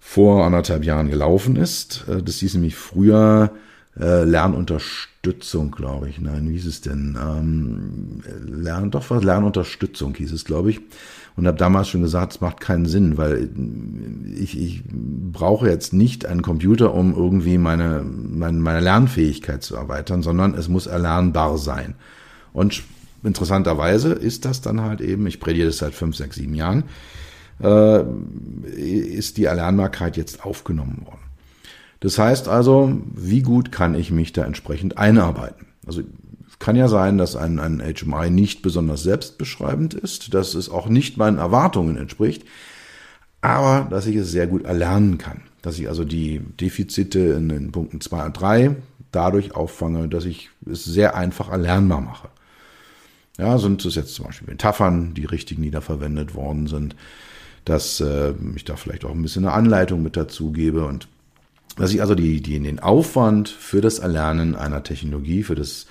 vor 0.01 0.45
anderthalb 0.45 0.85
Jahren 0.85 1.11
gelaufen 1.11 1.57
ist. 1.57 2.05
Äh, 2.09 2.23
das 2.23 2.37
hieß 2.37 2.55
nämlich 2.55 2.77
früher 2.77 3.53
äh, 3.99 4.25
Lernunterstützung, 4.25 5.71
glaube 5.71 6.09
ich. 6.09 6.21
Nein, 6.21 6.49
wie 6.49 6.55
hieß 6.55 6.67
es 6.67 6.81
denn? 6.81 7.17
Ähm, 7.21 8.21
Lern, 8.47 8.91
doch 8.91 9.09
was 9.11 9.23
Lernunterstützung 9.23 10.15
hieß 10.15 10.33
es, 10.33 10.45
glaube 10.45 10.71
ich 10.71 10.81
und 11.39 11.47
habe 11.47 11.57
damals 11.57 11.89
schon 11.89 12.03
gesagt, 12.03 12.33
es 12.33 12.41
macht 12.41 12.59
keinen 12.61 12.87
Sinn, 12.87 13.17
weil 13.17 13.49
ich, 14.37 14.61
ich 14.61 14.83
brauche 14.91 15.69
jetzt 15.69 15.93
nicht 15.93 16.27
einen 16.27 16.43
Computer, 16.43 16.93
um 16.93 17.15
irgendwie 17.15 17.59
meine, 17.59 18.03
meine, 18.03 18.59
meine 18.59 18.81
Lernfähigkeit 18.81 19.63
zu 19.63 19.77
erweitern, 19.77 20.23
sondern 20.23 20.55
es 20.55 20.67
muss 20.67 20.89
erlernbar 20.89 21.57
sein. 21.57 21.95
Und 22.53 22.83
interessanterweise 23.23 24.15
ist 24.15 24.47
das 24.47 24.63
dann 24.63 24.81
halt 24.81 25.01
eben, 25.01 25.29
ich 25.29 25.39
predige 25.39 25.67
das 25.67 25.79
seit 25.79 25.95
fünf, 25.95 26.17
sechs, 26.17 26.35
sieben 26.35 26.55
Jahren, 26.55 26.85
äh, 27.63 28.03
ist 28.75 29.37
die 29.37 29.45
Erlernbarkeit 29.45 30.17
jetzt 30.17 30.45
aufgenommen 30.45 31.03
worden. 31.07 31.28
Das 32.01 32.19
heißt 32.19 32.49
also, 32.49 32.93
wie 33.15 33.43
gut 33.43 33.73
kann 33.73 33.95
ich 33.95 34.11
mich 34.11 34.33
da 34.33 34.45
entsprechend 34.45 34.99
einarbeiten? 34.99 35.67
Also 35.87 36.03
kann 36.59 36.77
ja 36.77 36.89
sein, 36.89 37.19
dass 37.19 37.37
ein, 37.37 37.59
ein 37.59 37.81
HMI 37.81 38.31
nicht 38.31 38.63
besonders 38.63 39.03
selbstbeschreibend 39.03 39.95
ist, 39.95 40.35
dass 40.35 40.55
es 40.55 40.69
auch 40.69 40.89
nicht 40.89 41.17
meinen 41.17 41.39
Erwartungen 41.39 41.97
entspricht, 41.97 42.45
aber 43.41 43.87
dass 43.89 44.07
ich 44.07 44.17
es 44.17 44.31
sehr 44.31 44.47
gut 44.47 44.65
erlernen 44.65 45.19
kann. 45.19 45.43
Dass 45.63 45.79
ich 45.79 45.89
also 45.89 46.05
die 46.05 46.41
Defizite 46.41 47.19
in 47.19 47.49
den 47.49 47.73
Punkten 47.73 48.01
2 48.01 48.27
und 48.27 48.41
3 48.41 48.77
dadurch 49.13 49.55
auffange, 49.55 50.09
dass 50.09 50.25
ich 50.25 50.51
es 50.71 50.85
sehr 50.85 51.17
einfach 51.17 51.49
erlernbar 51.49 52.01
mache. 52.01 52.29
Ja, 53.39 53.59
sind 53.59 53.85
es 53.85 53.95
jetzt 53.95 54.15
zum 54.15 54.27
Beispiel 54.27 54.49
Metaphern, 54.49 55.15
die 55.15 55.25
richtig 55.25 55.59
niederverwendet 55.59 56.35
worden 56.35 56.67
sind, 56.67 56.97
dass 57.65 58.01
äh, 58.01 58.35
ich 58.57 58.65
da 58.65 58.75
vielleicht 58.75 59.05
auch 59.05 59.13
ein 59.13 59.23
bisschen 59.23 59.45
eine 59.45 59.55
Anleitung 59.55 60.03
mit 60.03 60.17
dazu 60.17 60.51
gebe 60.51 60.85
und 60.85 61.07
dass 61.79 61.93
ich 61.93 62.01
also 62.01 62.15
die, 62.15 62.43
die, 62.43 62.59
den 62.59 62.81
Aufwand 62.81 63.49
für 63.49 63.81
das 63.81 64.01
Erlernen 64.01 64.57
einer 64.57 64.83
Technologie, 64.83 65.45
für 65.45 65.55
das 65.55 65.87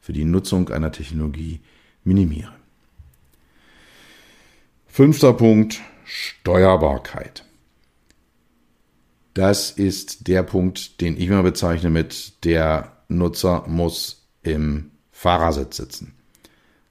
für 0.00 0.12
die 0.12 0.24
Nutzung 0.24 0.68
einer 0.70 0.92
Technologie 0.92 1.60
minimiere. 2.04 2.52
Fünfter 4.86 5.32
Punkt, 5.32 5.80
Steuerbarkeit. 6.04 7.44
Das 9.34 9.70
ist 9.70 10.26
der 10.26 10.42
Punkt, 10.42 11.00
den 11.00 11.16
ich 11.16 11.30
mal 11.30 11.42
bezeichne 11.42 11.90
mit 11.90 12.44
der 12.44 12.96
Nutzer 13.08 13.64
muss 13.66 14.26
im 14.42 14.90
Fahrersitz 15.10 15.76
sitzen. 15.76 16.14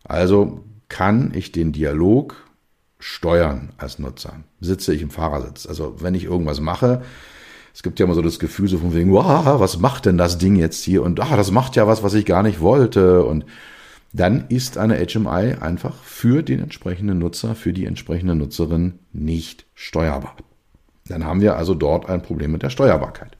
Also 0.03 0.63
kann 0.87 1.33
ich 1.35 1.51
den 1.51 1.71
Dialog 1.71 2.47
steuern 2.99 3.73
als 3.77 3.99
Nutzer. 3.99 4.43
Sitze 4.59 4.93
ich 4.93 5.01
im 5.01 5.11
Fahrersitz. 5.11 5.65
Also 5.65 6.01
wenn 6.01 6.15
ich 6.15 6.23
irgendwas 6.23 6.59
mache, 6.59 7.03
es 7.79 7.83
gibt 7.83 7.97
ja 7.97 8.05
immer 8.05 8.13
so 8.13 8.21
das 8.21 8.39
Gefühl 8.39 8.67
so 8.67 8.77
von 8.77 8.93
wegen, 8.93 9.13
wow, 9.13 9.57
was 9.57 9.79
macht 9.79 10.05
denn 10.05 10.17
das 10.17 10.37
Ding 10.37 10.57
jetzt 10.57 10.83
hier? 10.83 11.01
Und 11.01 11.21
ah, 11.21 11.37
das 11.37 11.49
macht 11.49 11.77
ja 11.77 11.87
was, 11.87 12.03
was 12.03 12.13
ich 12.13 12.25
gar 12.25 12.43
nicht 12.43 12.59
wollte. 12.59 13.23
Und 13.23 13.45
dann 14.11 14.49
ist 14.49 14.77
eine 14.77 14.97
HMI 14.97 15.55
einfach 15.61 15.95
für 16.03 16.43
den 16.43 16.59
entsprechenden 16.59 17.19
Nutzer, 17.19 17.55
für 17.55 17.71
die 17.71 17.85
entsprechende 17.85 18.35
Nutzerin 18.35 18.99
nicht 19.13 19.65
steuerbar. 19.75 20.35
Dann 21.07 21.23
haben 21.23 21.39
wir 21.39 21.55
also 21.55 21.73
dort 21.73 22.09
ein 22.09 22.21
Problem 22.21 22.51
mit 22.51 22.63
der 22.63 22.69
Steuerbarkeit. 22.69 23.37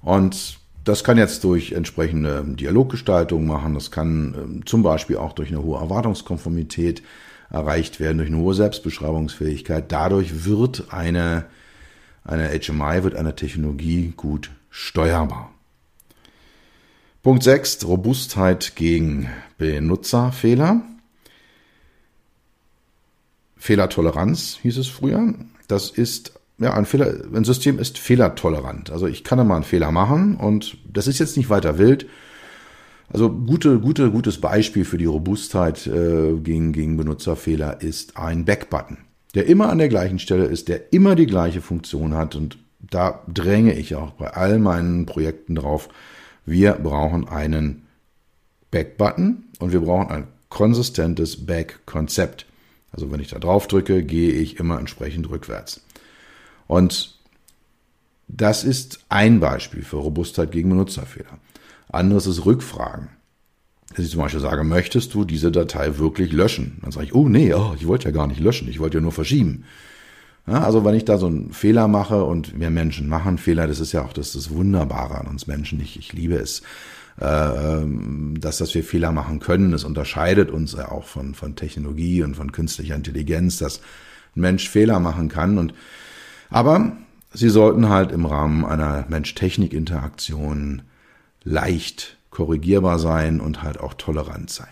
Und 0.00 0.58
das 0.82 1.04
kann 1.04 1.18
jetzt 1.18 1.44
durch 1.44 1.70
entsprechende 1.70 2.42
Dialoggestaltung 2.44 3.46
machen. 3.46 3.74
Das 3.74 3.92
kann 3.92 4.34
ähm, 4.36 4.66
zum 4.66 4.82
Beispiel 4.82 5.18
auch 5.18 5.34
durch 5.34 5.50
eine 5.50 5.62
hohe 5.62 5.78
Erwartungskonformität 5.78 7.04
erreicht 7.48 8.00
werden, 8.00 8.18
durch 8.18 8.30
eine 8.30 8.38
hohe 8.38 8.54
Selbstbeschreibungsfähigkeit. 8.54 9.92
Dadurch 9.92 10.46
wird 10.46 10.86
eine 10.90 11.44
eine 12.24 12.48
HMI 12.48 13.02
wird 13.02 13.14
eine 13.14 13.34
Technologie 13.34 14.12
gut 14.16 14.50
steuerbar. 14.70 15.52
Punkt 17.22 17.42
6. 17.42 17.84
Robustheit 17.84 18.74
gegen 18.74 19.28
Benutzerfehler. 19.58 20.82
Fehlertoleranz 23.56 24.58
hieß 24.62 24.78
es 24.78 24.88
früher. 24.88 25.34
Das 25.68 25.90
ist 25.90 26.32
ja, 26.58 26.74
ein 26.74 26.84
Fehler, 26.84 27.14
ein 27.32 27.44
System 27.44 27.78
ist 27.78 27.98
fehlertolerant. 27.98 28.90
Also 28.90 29.06
ich 29.06 29.24
kann 29.24 29.44
mal 29.46 29.56
einen 29.56 29.64
Fehler 29.64 29.90
machen 29.90 30.36
und 30.36 30.78
das 30.92 31.06
ist 31.06 31.18
jetzt 31.18 31.36
nicht 31.36 31.50
weiter 31.50 31.78
wild. 31.78 32.06
Also 33.12 33.30
gute, 33.30 33.78
gute, 33.78 34.10
gutes 34.10 34.40
Beispiel 34.40 34.84
für 34.84 34.98
die 34.98 35.06
Robustheit 35.06 35.86
äh, 35.86 36.34
gegen, 36.34 36.72
gegen 36.72 36.96
Benutzerfehler 36.96 37.82
ist 37.82 38.16
ein 38.16 38.44
Backbutton 38.44 38.98
der 39.34 39.46
immer 39.46 39.70
an 39.70 39.78
der 39.78 39.88
gleichen 39.88 40.18
Stelle 40.18 40.44
ist, 40.44 40.68
der 40.68 40.92
immer 40.92 41.14
die 41.14 41.26
gleiche 41.26 41.60
Funktion 41.60 42.14
hat. 42.14 42.34
Und 42.34 42.58
da 42.80 43.22
dränge 43.32 43.74
ich 43.74 43.94
auch 43.94 44.12
bei 44.12 44.28
all 44.28 44.58
meinen 44.58 45.06
Projekten 45.06 45.54
drauf. 45.54 45.88
Wir 46.44 46.72
brauchen 46.74 47.28
einen 47.28 47.86
Back-Button 48.70 49.44
und 49.58 49.72
wir 49.72 49.80
brauchen 49.80 50.10
ein 50.10 50.26
konsistentes 50.48 51.46
Back-Konzept. 51.46 52.46
Also 52.90 53.10
wenn 53.10 53.20
ich 53.20 53.28
da 53.28 53.38
drauf 53.38 53.68
drücke, 53.68 54.02
gehe 54.02 54.32
ich 54.32 54.58
immer 54.58 54.78
entsprechend 54.78 55.30
rückwärts. 55.30 55.80
Und 56.66 57.18
das 58.28 58.64
ist 58.64 59.04
ein 59.08 59.40
Beispiel 59.40 59.82
für 59.82 59.96
Robustheit 59.96 60.52
gegen 60.52 60.70
Benutzerfehler. 60.70 61.38
Anderes 61.88 62.26
ist 62.26 62.44
Rückfragen 62.44 63.08
dass 63.94 64.04
ich 64.04 64.10
zum 64.10 64.20
Beispiel 64.20 64.40
sage, 64.40 64.64
möchtest 64.64 65.14
du 65.14 65.24
diese 65.24 65.50
Datei 65.50 65.98
wirklich 65.98 66.32
löschen? 66.32 66.78
Dann 66.82 66.92
sage 66.92 67.06
ich, 67.06 67.14
oh 67.14 67.28
nee, 67.28 67.52
oh, 67.54 67.74
ich 67.76 67.86
wollte 67.86 68.06
ja 68.06 68.10
gar 68.10 68.26
nicht 68.26 68.40
löschen, 68.40 68.68
ich 68.68 68.80
wollte 68.80 68.98
ja 68.98 69.02
nur 69.02 69.12
verschieben. 69.12 69.64
Ja, 70.46 70.64
also 70.64 70.84
wenn 70.84 70.94
ich 70.94 71.04
da 71.04 71.18
so 71.18 71.26
einen 71.26 71.52
Fehler 71.52 71.86
mache 71.86 72.24
und 72.24 72.58
wir 72.58 72.70
Menschen 72.70 73.08
machen 73.08 73.38
Fehler, 73.38 73.66
das 73.68 73.78
ist 73.78 73.92
ja 73.92 74.02
auch 74.02 74.12
das, 74.12 74.32
das 74.32 74.50
Wunderbare 74.50 75.20
an 75.20 75.28
uns 75.28 75.46
Menschen. 75.46 75.80
Ich, 75.80 75.96
ich 75.98 76.12
liebe 76.12 76.34
es, 76.34 76.62
äh, 77.20 77.26
ähm, 77.26 78.40
dass, 78.40 78.58
dass 78.58 78.74
wir 78.74 78.82
Fehler 78.82 79.12
machen 79.12 79.38
können. 79.38 79.72
Es 79.72 79.84
unterscheidet 79.84 80.50
uns 80.50 80.72
ja 80.72 80.90
auch 80.90 81.04
von, 81.04 81.34
von 81.34 81.54
Technologie 81.54 82.24
und 82.24 82.34
von 82.34 82.50
künstlicher 82.50 82.96
Intelligenz, 82.96 83.58
dass 83.58 83.78
ein 84.34 84.40
Mensch 84.40 84.68
Fehler 84.68 84.98
machen 84.98 85.28
kann. 85.28 85.58
Und 85.58 85.74
aber 86.50 86.96
sie 87.32 87.48
sollten 87.48 87.88
halt 87.88 88.10
im 88.10 88.26
Rahmen 88.26 88.64
einer 88.64 89.06
Mensch-Technik-Interaktion 89.08 90.82
leicht 91.44 92.18
korrigierbar 92.32 92.98
sein 92.98 93.40
und 93.40 93.62
halt 93.62 93.78
auch 93.78 93.94
tolerant 93.94 94.50
sein. 94.50 94.66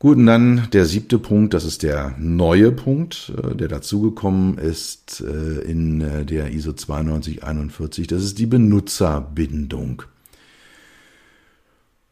Gut, 0.00 0.18
und 0.18 0.26
dann 0.26 0.68
der 0.72 0.84
siebte 0.84 1.18
Punkt, 1.18 1.54
das 1.54 1.64
ist 1.64 1.82
der 1.82 2.14
neue 2.18 2.72
Punkt, 2.72 3.32
äh, 3.38 3.54
der 3.54 3.68
dazugekommen 3.68 4.58
ist 4.58 5.22
äh, 5.22 5.60
in 5.60 6.00
äh, 6.00 6.26
der 6.26 6.52
ISO 6.52 6.72
9241, 6.72 8.06
das 8.08 8.22
ist 8.24 8.38
die 8.38 8.46
Benutzerbindung. 8.46 10.02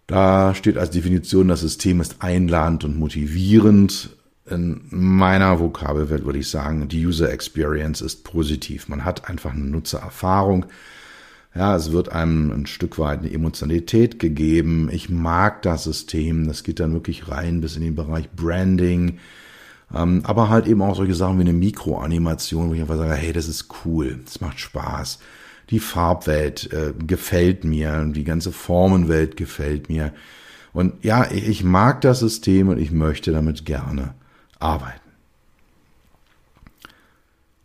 Da 0.07 0.55
steht 0.55 0.79
als 0.79 0.91
Definition, 0.91 1.49
das 1.49 1.61
System 1.61 2.01
ist 2.01 2.17
einladend 2.21 2.85
und 2.85 2.99
motivierend. 2.99 4.17
In 4.49 4.83
meiner 4.91 5.61
Vokabelwelt 5.61 6.25
würde 6.25 6.39
ich 6.39 6.49
sagen, 6.49 6.89
die 6.89 7.07
User 7.07 7.31
Experience 7.31 8.01
ist 8.01 8.25
positiv. 8.25 8.89
Man 8.89 9.05
hat 9.05 9.29
einfach 9.29 9.53
eine 9.53 9.65
Nutzererfahrung 9.65 10.67
Ja, 11.55 11.77
es 11.77 11.93
wird 11.93 12.11
einem 12.11 12.51
ein 12.51 12.67
Stück 12.67 12.99
weit 12.99 13.21
eine 13.21 13.33
Emotionalität 13.33 14.19
gegeben. 14.19 14.89
Ich 14.91 15.11
mag 15.11 15.61
das 15.63 15.85
System. 15.85 16.47
Das 16.47 16.65
geht 16.65 16.81
dann 16.81 16.95
wirklich 16.95 17.29
rein 17.29 17.61
bis 17.61 17.77
in 17.77 17.83
den 17.83 17.95
Bereich 17.95 18.31
Branding. 18.31 19.19
Ähm, 19.95 20.23
aber 20.25 20.49
halt 20.49 20.67
eben 20.67 20.81
auch 20.81 20.97
solche 20.97 21.15
Sachen 21.15 21.37
wie 21.37 21.43
eine 21.43 21.53
Mikroanimation, 21.53 22.71
wo 22.71 22.75
ich 22.75 22.81
einfach 22.81 22.97
sage, 22.97 23.15
hey, 23.15 23.35
das 23.35 23.49
ist 23.49 23.69
cool. 23.85 24.21
Das 24.25 24.41
macht 24.41 24.61
Spaß. 24.61 25.19
Die 25.69 25.79
Farbwelt 25.79 26.73
äh, 26.73 26.95
gefällt 27.07 27.65
mir. 27.65 28.03
Die 28.07 28.25
ganze 28.25 28.51
Formenwelt 28.51 29.37
gefällt 29.37 29.91
mir. 29.91 30.15
Und 30.73 31.05
ja, 31.05 31.31
ich 31.31 31.65
mag 31.65 32.01
das 32.01 32.21
System 32.21 32.69
und 32.69 32.79
ich 32.79 32.93
möchte 32.93 33.31
damit 33.31 33.67
gerne 33.67 34.15
arbeiten. 34.59 35.02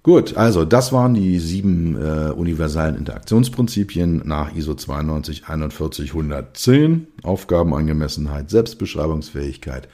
Gut, 0.07 0.35
also 0.37 0.63
das 0.63 0.93
waren 0.93 1.15
die 1.15 1.37
sieben 1.37 2.01
äh, 2.01 2.31
universalen 2.31 2.95
Interaktionsprinzipien 2.95 4.21
nach 4.23 4.55
ISO 4.55 4.71
9241110. 4.71 7.07
Aufgabenangemessenheit, 7.23 8.49
Selbstbeschreibungsfähigkeit, 8.49 9.89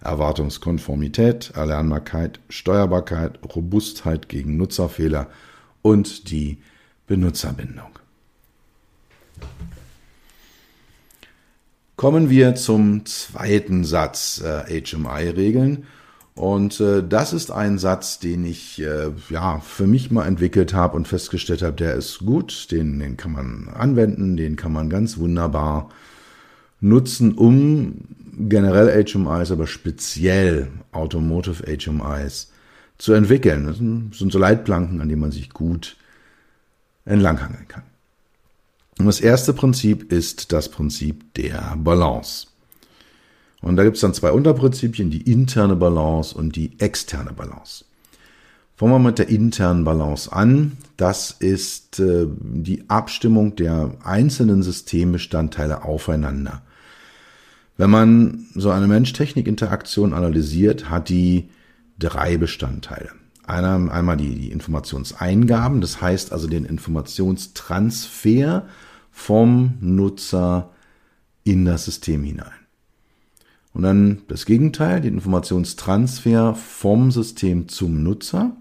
Erwartungskonformität, 0.00 1.52
Erlernbarkeit, 1.54 2.40
Steuerbarkeit, 2.48 3.38
Robustheit 3.54 4.30
gegen 4.30 4.56
Nutzerfehler 4.56 5.26
und 5.82 6.30
die 6.30 6.56
Benutzerbindung. 7.06 7.98
Kommen 11.96 12.30
wir 12.30 12.54
zum 12.54 13.04
zweiten 13.04 13.84
Satz 13.84 14.42
äh, 14.42 14.80
HMI-Regeln. 14.80 15.84
Und 16.34 16.80
äh, 16.80 17.02
das 17.06 17.32
ist 17.32 17.50
ein 17.50 17.78
Satz, 17.78 18.18
den 18.18 18.44
ich 18.44 18.80
äh, 18.80 19.10
ja 19.28 19.60
für 19.60 19.86
mich 19.86 20.10
mal 20.10 20.26
entwickelt 20.26 20.72
habe 20.72 20.96
und 20.96 21.08
festgestellt 21.08 21.62
habe, 21.62 21.76
der 21.76 21.94
ist 21.94 22.20
gut, 22.20 22.70
den, 22.70 22.98
den 22.98 23.16
kann 23.16 23.32
man 23.32 23.68
anwenden, 23.68 24.36
den 24.36 24.56
kann 24.56 24.72
man 24.72 24.88
ganz 24.88 25.18
wunderbar 25.18 25.90
nutzen, 26.80 27.34
um 27.34 27.96
generell 28.48 29.04
HMIs, 29.04 29.50
aber 29.50 29.66
speziell 29.66 30.68
Automotive 30.92 31.64
HMIs 31.64 32.52
zu 32.96 33.12
entwickeln. 33.12 33.66
Das 33.66 33.76
sind 34.18 34.32
so 34.32 34.38
Leitplanken, 34.38 35.00
an 35.00 35.08
denen 35.08 35.20
man 35.20 35.32
sich 35.32 35.50
gut 35.50 35.96
entlanghangeln 37.04 37.68
kann. 37.68 37.82
Und 38.98 39.06
das 39.06 39.20
erste 39.20 39.52
Prinzip 39.52 40.12
ist 40.12 40.52
das 40.52 40.68
Prinzip 40.68 41.34
der 41.34 41.74
Balance. 41.76 42.48
Und 43.62 43.76
da 43.76 43.84
gibt 43.84 43.96
es 43.96 44.00
dann 44.00 44.14
zwei 44.14 44.32
Unterprinzipien, 44.32 45.10
die 45.10 45.30
interne 45.30 45.76
Balance 45.76 46.34
und 46.36 46.56
die 46.56 46.72
externe 46.78 47.32
Balance. 47.32 47.84
Fangen 48.76 48.92
wir 48.92 48.98
mit 48.98 49.18
der 49.18 49.28
internen 49.28 49.84
Balance 49.84 50.32
an. 50.32 50.78
Das 50.96 51.32
ist 51.32 52.00
äh, 52.00 52.26
die 52.40 52.88
Abstimmung 52.88 53.54
der 53.56 53.92
einzelnen 54.02 54.62
Systembestandteile 54.62 55.84
aufeinander. 55.84 56.62
Wenn 57.76 57.90
man 57.90 58.46
so 58.54 58.70
eine 58.70 58.86
Mensch-Technik-Interaktion 58.86 60.14
analysiert, 60.14 60.88
hat 60.88 61.10
die 61.10 61.50
drei 61.98 62.38
Bestandteile. 62.38 63.10
Einer, 63.46 63.92
einmal 63.92 64.16
die, 64.16 64.34
die 64.34 64.50
Informationseingaben, 64.50 65.82
das 65.82 66.00
heißt 66.00 66.32
also 66.32 66.48
den 66.48 66.64
Informationstransfer 66.64 68.64
vom 69.10 69.74
Nutzer 69.80 70.70
in 71.44 71.66
das 71.66 71.84
System 71.84 72.24
hinein. 72.24 72.59
Und 73.72 73.82
dann 73.82 74.22
das 74.28 74.46
Gegenteil, 74.46 75.00
den 75.00 75.14
Informationstransfer 75.14 76.54
vom 76.54 77.10
System 77.10 77.68
zum 77.68 78.02
Nutzer. 78.02 78.56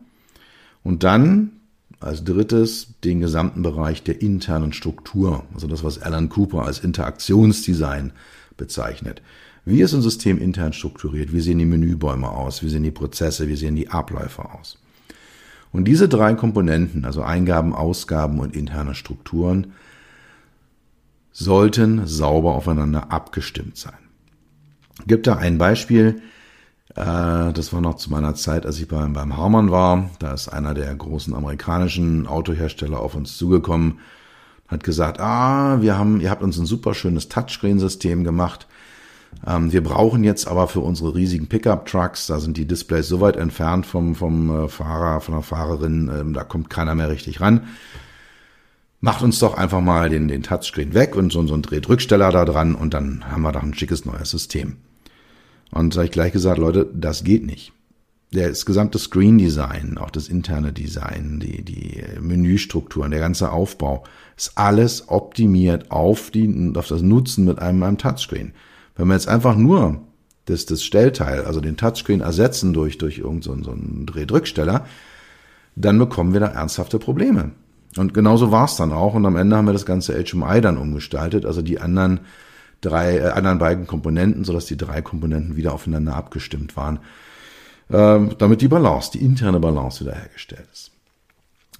Und 0.83 1.03
dann 1.03 1.51
als 1.99 2.23
drittes 2.23 2.93
den 3.03 3.19
gesamten 3.19 3.61
Bereich 3.61 4.03
der 4.03 4.21
internen 4.21 4.71
Struktur, 4.71 5.43
also 5.53 5.67
das, 5.67 5.83
was 5.83 6.01
Alan 6.01 6.29
Cooper 6.29 6.63
als 6.63 6.79
Interaktionsdesign 6.79 8.13
bezeichnet. 8.55 9.21
Wie 9.65 9.81
ist 9.81 9.93
ein 9.93 10.01
System 10.01 10.37
intern 10.37 10.73
strukturiert? 10.73 11.33
Wie 11.33 11.41
sehen 11.41 11.59
die 11.59 11.65
Menübäume 11.65 12.29
aus? 12.29 12.63
Wie 12.63 12.69
sehen 12.69 12.83
die 12.83 12.91
Prozesse? 12.91 13.49
Wie 13.49 13.57
sehen 13.57 13.75
die 13.75 13.89
Abläufe 13.89 14.49
aus? 14.49 14.77
Und 15.71 15.85
diese 15.85 16.07
drei 16.07 16.33
Komponenten, 16.35 17.03
also 17.03 17.21
Eingaben, 17.21 17.73
Ausgaben 17.73 18.39
und 18.39 18.55
interne 18.55 18.95
Strukturen, 18.95 19.73
sollten 21.31 22.07
sauber 22.07 22.55
aufeinander 22.55 23.11
abgestimmt 23.11 23.77
sein 23.77 24.08
gibt 25.07 25.27
da 25.27 25.35
ein 25.35 25.57
Beispiel, 25.57 26.21
äh, 26.95 27.53
das 27.53 27.71
war 27.71 27.81
noch 27.81 27.95
zu 27.95 28.09
meiner 28.11 28.35
Zeit, 28.35 28.65
als 28.65 28.79
ich 28.79 28.87
beim, 28.87 29.13
beim 29.13 29.37
Harman 29.37 29.71
war. 29.71 30.09
Da 30.19 30.33
ist 30.33 30.49
einer 30.49 30.73
der 30.73 30.93
großen 30.93 31.33
amerikanischen 31.33 32.27
Autohersteller 32.27 32.99
auf 32.99 33.15
uns 33.15 33.37
zugekommen, 33.37 33.99
hat 34.67 34.83
gesagt, 34.83 35.19
ah, 35.19 35.81
wir 35.81 35.97
haben, 35.97 36.19
ihr 36.21 36.29
habt 36.29 36.43
uns 36.43 36.57
ein 36.57 36.65
super 36.65 36.93
schönes 36.93 37.29
Touchscreen-System 37.29 38.23
gemacht. 38.23 38.67
Ähm, 39.45 39.71
wir 39.71 39.83
brauchen 39.83 40.23
jetzt 40.23 40.47
aber 40.47 40.67
für 40.67 40.79
unsere 40.81 41.15
riesigen 41.15 41.47
Pickup-Trucks, 41.47 42.27
da 42.27 42.39
sind 42.39 42.57
die 42.57 42.65
Displays 42.65 43.07
so 43.07 43.21
weit 43.21 43.37
entfernt 43.37 43.85
vom, 43.85 44.15
vom 44.15 44.65
äh, 44.65 44.67
Fahrer, 44.67 45.21
von 45.21 45.35
der 45.35 45.43
Fahrerin, 45.43 46.11
ähm, 46.13 46.33
da 46.33 46.43
kommt 46.43 46.69
keiner 46.69 46.95
mehr 46.95 47.09
richtig 47.09 47.39
ran. 47.39 47.67
Macht 49.01 49.21
uns 49.21 49.39
doch 49.39 49.53
einfach 49.53 49.79
mal 49.79 50.09
den, 50.09 50.27
den 50.27 50.43
Touchscreen 50.43 50.93
weg 50.93 51.15
und 51.15 51.31
so, 51.31 51.45
so 51.47 51.53
ein 51.53 51.61
Drehdrücksteller 51.61 52.31
da 52.31 52.43
dran 52.43 52.75
und 52.75 52.93
dann 52.93 53.23
haben 53.31 53.43
wir 53.43 53.53
doch 53.53 53.63
ein 53.63 53.73
schickes 53.73 54.05
neues 54.05 54.31
System. 54.31 54.77
Und 55.71 55.95
habe 55.95 56.05
ich 56.05 56.11
gleich 56.11 56.31
gesagt, 56.31 56.57
Leute, 56.57 56.87
das 56.93 57.23
geht 57.23 57.45
nicht. 57.45 57.73
Das 58.31 58.65
gesamte 58.65 58.99
Screen 58.99 59.39
Design, 59.39 59.97
auch 59.97 60.11
das 60.11 60.27
interne 60.27 60.71
Design, 60.71 61.39
die, 61.39 61.63
die 61.63 62.03
Menüstrukturen, 62.21 63.11
der 63.11 63.19
ganze 63.19 63.51
Aufbau, 63.51 64.03
ist 64.37 64.51
alles 64.55 65.09
optimiert 65.09 65.89
auf, 65.89 66.29
die, 66.29 66.73
auf 66.75 66.87
das 66.87 67.01
Nutzen 67.01 67.45
mit 67.45 67.59
einem, 67.59 67.81
einem 67.81 67.97
Touchscreen. 67.97 68.53
Wenn 68.95 69.07
wir 69.07 69.15
jetzt 69.15 69.27
einfach 69.27 69.55
nur 69.55 70.01
das, 70.45 70.65
das 70.65 70.83
Stellteil, 70.83 71.45
also 71.45 71.59
den 71.59 71.77
Touchscreen 71.77 72.21
ersetzen 72.21 72.73
durch, 72.73 72.97
durch 72.97 73.17
irgendeinen 73.17 73.63
so, 73.63 73.71
so 73.71 73.71
einen 73.71 74.05
Drehdrücksteller, 74.05 74.85
dann 75.75 75.97
bekommen 75.97 76.33
wir 76.33 76.39
da 76.39 76.47
ernsthafte 76.47 76.99
Probleme. 76.99 77.51
Und 77.97 78.13
genauso 78.13 78.51
war 78.51 78.65
es 78.65 78.75
dann 78.75 78.91
auch. 78.91 79.15
Und 79.15 79.25
am 79.25 79.35
Ende 79.35 79.55
haben 79.55 79.65
wir 79.65 79.73
das 79.73 79.85
ganze 79.85 80.23
HMI 80.23 80.61
dann 80.61 80.77
umgestaltet, 80.77 81.45
also 81.45 81.61
die 81.61 81.79
anderen 81.79 82.21
drei 82.81 83.17
äh, 83.17 83.29
anderen 83.29 83.59
beiden 83.59 83.87
Komponenten, 83.87 84.43
sodass 84.43 84.65
die 84.65 84.77
drei 84.77 85.01
Komponenten 85.01 85.55
wieder 85.55 85.73
aufeinander 85.73 86.15
abgestimmt 86.15 86.75
waren, 86.77 86.99
äh, 87.89 88.19
damit 88.37 88.61
die 88.61 88.67
Balance, 88.67 89.11
die 89.11 89.23
interne 89.23 89.59
Balance 89.59 90.01
wiederhergestellt 90.01 90.67
ist. 90.71 90.91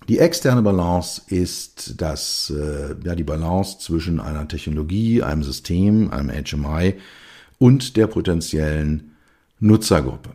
Die 0.07 0.17
externe 0.17 0.61
Balance 0.61 1.21
ist 1.27 2.01
das, 2.01 2.51
äh, 2.55 2.95
ja, 3.03 3.15
die 3.15 3.23
Balance 3.23 3.77
zwischen 3.79 4.19
einer 4.19 4.47
Technologie, 4.47 5.21
einem 5.21 5.43
System, 5.43 6.11
einem 6.11 6.31
HMI 6.31 6.95
und 7.59 7.95
der 7.95 8.07
potenziellen 8.07 9.15
Nutzergruppe. 9.59 10.31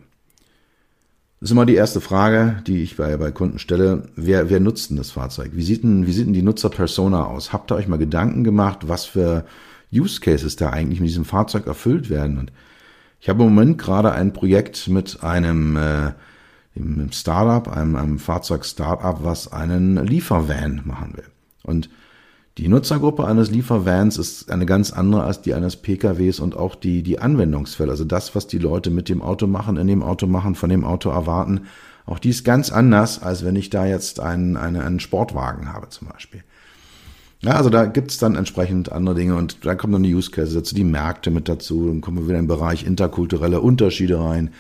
Das 1.41 1.49
ist 1.49 1.53
immer 1.53 1.67
die 1.67 1.75
erste 1.75 2.01
Frage, 2.01 2.63
die 2.67 2.83
ich 2.83 2.97
bei, 2.97 3.17
bei 3.17 3.31
Kunden 3.31 3.59
stelle. 3.59 4.05
Wer, 4.17 4.49
wer 4.49 4.61
nutzt 4.61 4.91
denn 4.91 4.97
das 4.97 5.11
Fahrzeug? 5.11 5.51
Wie 5.55 5.63
sieht 5.63 5.83
denn, 5.83 6.07
wie 6.07 6.13
sieht 6.13 6.27
denn 6.27 6.33
die 6.33 6.43
Nutzerpersona 6.43 7.27
aus? 7.27 7.53
Habt 7.53 7.71
ihr 7.71 7.75
euch 7.75 7.89
mal 7.89 7.99
Gedanken 7.99 8.45
gemacht, 8.45 8.89
was 8.89 9.05
für 9.05 9.45
Use 9.95 10.21
Cases 10.21 10.57
da 10.57 10.71
eigentlich 10.71 11.01
mit 11.01 11.09
diesem 11.09 11.25
Fahrzeug 11.25 11.67
erfüllt 11.67 12.11
werden. 12.11 12.39
Und 12.39 12.53
ich 13.21 13.29
habe 13.29 13.43
im 13.43 13.55
Moment 13.55 13.79
gerade 13.79 14.13
ein 14.13 14.33
Projekt 14.33 14.89
mit 14.89 15.23
einem, 15.23 15.77
äh, 15.77 16.13
einem 16.77 17.13
Startup, 17.13 17.69
einem, 17.75 17.97
einem 17.97 18.19
Fahrzeug-Startup, 18.19 19.23
was 19.23 19.53
einen 19.53 20.05
Liefervan 20.05 20.83
machen 20.85 21.17
will. 21.17 21.27
Und 21.63 21.89
die 22.59 22.69
Nutzergruppe 22.69 23.27
eines 23.27 23.51
Liefervans 23.51 24.17
ist 24.17 24.51
eine 24.51 24.65
ganz 24.65 24.93
andere 24.93 25.25
als 25.25 25.43
die 25.43 25.55
eines 25.55 25.77
PKWs 25.77 26.39
und 26.39 26.57
auch 26.57 26.77
die, 26.77 27.03
die 27.03 27.19
Anwendungsfälle. 27.19 27.91
Also 27.91 28.05
das, 28.05 28.37
was 28.37 28.47
die 28.47 28.59
Leute 28.59 28.91
mit 28.91 29.09
dem 29.09 29.23
Auto 29.23 29.49
machen, 29.49 29.77
in 29.77 29.89
dem 29.89 30.05
Auto 30.05 30.29
machen, 30.29 30.55
von 30.55 30.71
dem 30.71 30.85
Auto 30.85 31.11
erwarten, 31.11 31.63
auch 32.07 32.19
die 32.19 32.29
ist 32.31 32.45
ganz 32.45 32.71
anders, 32.71 33.21
als 33.23 33.45
wenn 33.45 33.57
ich 33.57 33.71
da 33.71 33.87
jetzt 33.87 34.21
einen, 34.21 34.57
einen, 34.57 34.83
einen 34.83 35.01
Sportwagen 35.01 35.73
habe 35.73 35.89
zum 35.89 36.09
Beispiel. 36.09 36.45
Ja, 37.45 37.53
also 37.53 37.69
da 37.69 37.85
gibt's 37.85 38.17
dann 38.17 38.37
entsprechend 38.37 38.91
andere 38.91 39.15
Dinge 39.15 39.37
und 39.37 39.67
dann 39.67 39.77
kommen 39.77 39.93
dann 39.93 40.03
die 40.03 40.15
Use 40.15 40.31
Cases 40.31 40.55
dazu, 40.55 40.75
die 40.75 40.83
Märkte 40.83 41.31
mit 41.31 41.47
dazu, 41.47 41.89
dann 41.89 42.01
kommen 42.01 42.17
wir 42.17 42.29
wieder 42.29 42.39
im 42.39 42.47
Bereich 42.47 42.87
interkulturelle 42.87 43.61
Unterschiede 43.61 44.19
rein. 44.19 44.51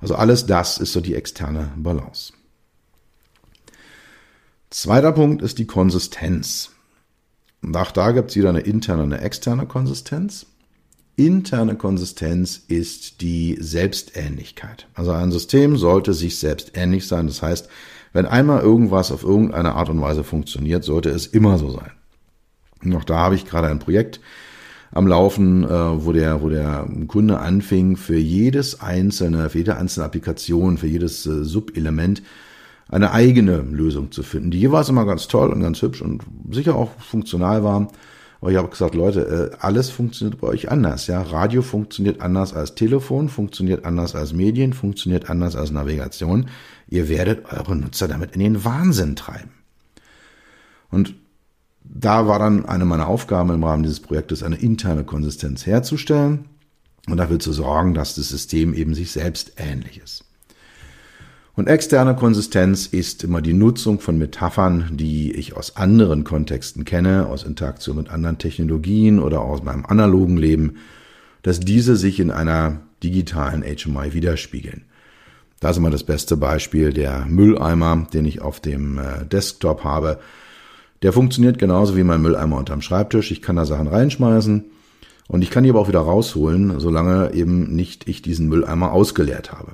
Also 0.00 0.14
alles 0.14 0.46
das 0.46 0.78
ist 0.78 0.94
so 0.94 1.02
die 1.02 1.14
externe 1.14 1.72
Balance. 1.76 2.32
Zweiter 4.70 5.12
Punkt 5.12 5.42
ist 5.42 5.58
die 5.58 5.66
Konsistenz. 5.66 6.70
Und 7.60 7.76
auch 7.76 7.90
da 7.90 8.12
gibt's 8.12 8.34
wieder 8.34 8.48
eine 8.48 8.60
interne 8.60 9.02
und 9.02 9.12
eine 9.12 9.22
externe 9.22 9.66
Konsistenz. 9.66 10.46
Interne 11.16 11.76
Konsistenz 11.76 12.62
ist 12.66 13.20
die 13.20 13.58
Selbstähnlichkeit. 13.60 14.88
Also 14.94 15.12
ein 15.12 15.30
System 15.30 15.76
sollte 15.76 16.14
sich 16.14 16.38
selbst 16.38 16.72
ähnlich 16.74 17.06
sein. 17.06 17.26
Das 17.26 17.42
heißt, 17.42 17.68
wenn 18.14 18.24
einmal 18.24 18.62
irgendwas 18.62 19.12
auf 19.12 19.22
irgendeine 19.22 19.74
Art 19.74 19.90
und 19.90 20.00
Weise 20.00 20.24
funktioniert, 20.24 20.82
sollte 20.82 21.10
es 21.10 21.26
immer 21.26 21.58
so 21.58 21.70
sein. 21.70 21.92
Noch 22.82 23.04
da 23.04 23.18
habe 23.18 23.34
ich 23.34 23.46
gerade 23.46 23.68
ein 23.68 23.78
Projekt 23.78 24.20
am 24.92 25.06
Laufen, 25.06 25.64
äh, 25.64 25.68
wo 25.68 26.12
der, 26.12 26.42
wo 26.42 26.48
der 26.48 26.86
Kunde 27.08 27.38
anfing, 27.38 27.96
für 27.96 28.18
jedes 28.18 28.80
einzelne, 28.80 29.48
für 29.48 29.58
jede 29.58 29.76
einzelne 29.76 30.06
Applikation, 30.06 30.78
für 30.78 30.86
jedes 30.86 31.26
äh, 31.26 31.44
Subelement 31.44 32.22
eine 32.88 33.12
eigene 33.12 33.58
Lösung 33.62 34.12
zu 34.12 34.22
finden, 34.22 34.50
die 34.50 34.60
jeweils 34.60 34.90
immer 34.90 35.06
ganz 35.06 35.26
toll 35.26 35.50
und 35.50 35.62
ganz 35.62 35.80
hübsch 35.80 36.02
und 36.02 36.22
sicher 36.50 36.76
auch 36.76 36.90
funktional 37.00 37.64
war. 37.64 37.88
Aber 38.42 38.50
ich 38.50 38.56
habe 38.58 38.68
gesagt, 38.68 38.94
Leute, 38.94 39.52
äh, 39.52 39.56
alles 39.60 39.88
funktioniert 39.88 40.40
bei 40.40 40.48
euch 40.48 40.70
anders. 40.70 41.06
Ja, 41.06 41.22
Radio 41.22 41.62
funktioniert 41.62 42.20
anders 42.20 42.52
als 42.52 42.74
Telefon, 42.74 43.28
funktioniert 43.28 43.86
anders 43.86 44.14
als 44.14 44.34
Medien, 44.34 44.74
funktioniert 44.74 45.30
anders 45.30 45.56
als 45.56 45.70
Navigation. 45.70 46.48
Ihr 46.88 47.08
werdet 47.08 47.50
eure 47.50 47.76
Nutzer 47.76 48.08
damit 48.08 48.34
in 48.34 48.40
den 48.40 48.64
Wahnsinn 48.64 49.16
treiben. 49.16 49.50
Und 50.90 51.14
da 51.84 52.26
war 52.26 52.38
dann 52.38 52.64
eine 52.64 52.84
meiner 52.84 53.08
Aufgaben 53.08 53.50
im 53.50 53.64
Rahmen 53.64 53.82
dieses 53.82 54.00
Projektes, 54.00 54.42
eine 54.42 54.56
interne 54.56 55.04
Konsistenz 55.04 55.66
herzustellen 55.66 56.46
und 57.08 57.16
dafür 57.16 57.38
zu 57.38 57.52
sorgen, 57.52 57.94
dass 57.94 58.14
das 58.14 58.28
System 58.28 58.74
eben 58.74 58.94
sich 58.94 59.12
selbst 59.12 59.52
ähnlich 59.56 60.00
ist. 60.02 60.24
Und 61.54 61.68
externe 61.68 62.16
Konsistenz 62.16 62.86
ist 62.86 63.24
immer 63.24 63.42
die 63.42 63.52
Nutzung 63.52 64.00
von 64.00 64.16
Metaphern, 64.16 64.88
die 64.92 65.32
ich 65.32 65.54
aus 65.54 65.76
anderen 65.76 66.24
Kontexten 66.24 66.86
kenne, 66.86 67.26
aus 67.26 67.44
Interaktion 67.44 67.96
mit 67.96 68.08
anderen 68.08 68.38
Technologien 68.38 69.18
oder 69.18 69.42
aus 69.42 69.62
meinem 69.62 69.84
analogen 69.84 70.38
Leben, 70.38 70.76
dass 71.42 71.60
diese 71.60 71.96
sich 71.96 72.20
in 72.20 72.30
einer 72.30 72.80
digitalen 73.02 73.62
HMI 73.62 74.14
widerspiegeln. 74.14 74.84
Da 75.60 75.70
ist 75.70 75.76
immer 75.76 75.90
das 75.90 76.04
beste 76.04 76.38
Beispiel 76.38 76.92
der 76.92 77.26
Mülleimer, 77.26 78.06
den 78.12 78.24
ich 78.24 78.40
auf 78.40 78.60
dem 78.60 78.98
äh, 78.98 79.26
Desktop 79.26 79.84
habe. 79.84 80.20
Der 81.02 81.12
funktioniert 81.12 81.58
genauso 81.58 81.96
wie 81.96 82.04
mein 82.04 82.22
Mülleimer 82.22 82.56
unterm 82.56 82.80
Schreibtisch. 82.80 83.30
Ich 83.30 83.42
kann 83.42 83.56
da 83.56 83.66
Sachen 83.66 83.88
reinschmeißen 83.88 84.64
und 85.28 85.42
ich 85.42 85.50
kann 85.50 85.64
die 85.64 85.70
aber 85.70 85.80
auch 85.80 85.88
wieder 85.88 86.00
rausholen, 86.00 86.78
solange 86.78 87.32
eben 87.34 87.74
nicht 87.74 88.08
ich 88.08 88.22
diesen 88.22 88.48
Mülleimer 88.48 88.92
ausgeleert 88.92 89.52
habe. 89.52 89.72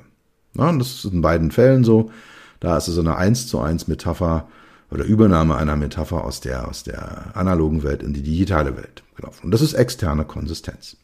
Ja, 0.55 0.71
das 0.73 1.05
ist 1.05 1.13
in 1.13 1.21
beiden 1.21 1.51
Fällen 1.51 1.83
so. 1.83 2.11
Da 2.59 2.77
ist 2.77 2.87
es 2.87 2.95
so 2.95 3.01
eine 3.01 3.15
eins 3.15 3.47
zu 3.47 3.59
eins 3.59 3.87
Metapher 3.87 4.47
oder 4.91 5.03
Übernahme 5.03 5.55
einer 5.55 5.75
Metapher 5.75 6.23
aus 6.23 6.41
der, 6.41 6.67
aus 6.67 6.83
der 6.83 7.35
analogen 7.35 7.83
Welt 7.83 8.03
in 8.03 8.13
die 8.13 8.23
digitale 8.23 8.75
Welt 8.75 9.03
gelaufen. 9.15 9.45
Und 9.45 9.51
das 9.51 9.61
ist 9.61 9.73
externe 9.73 10.25
Konsistenz. 10.25 10.97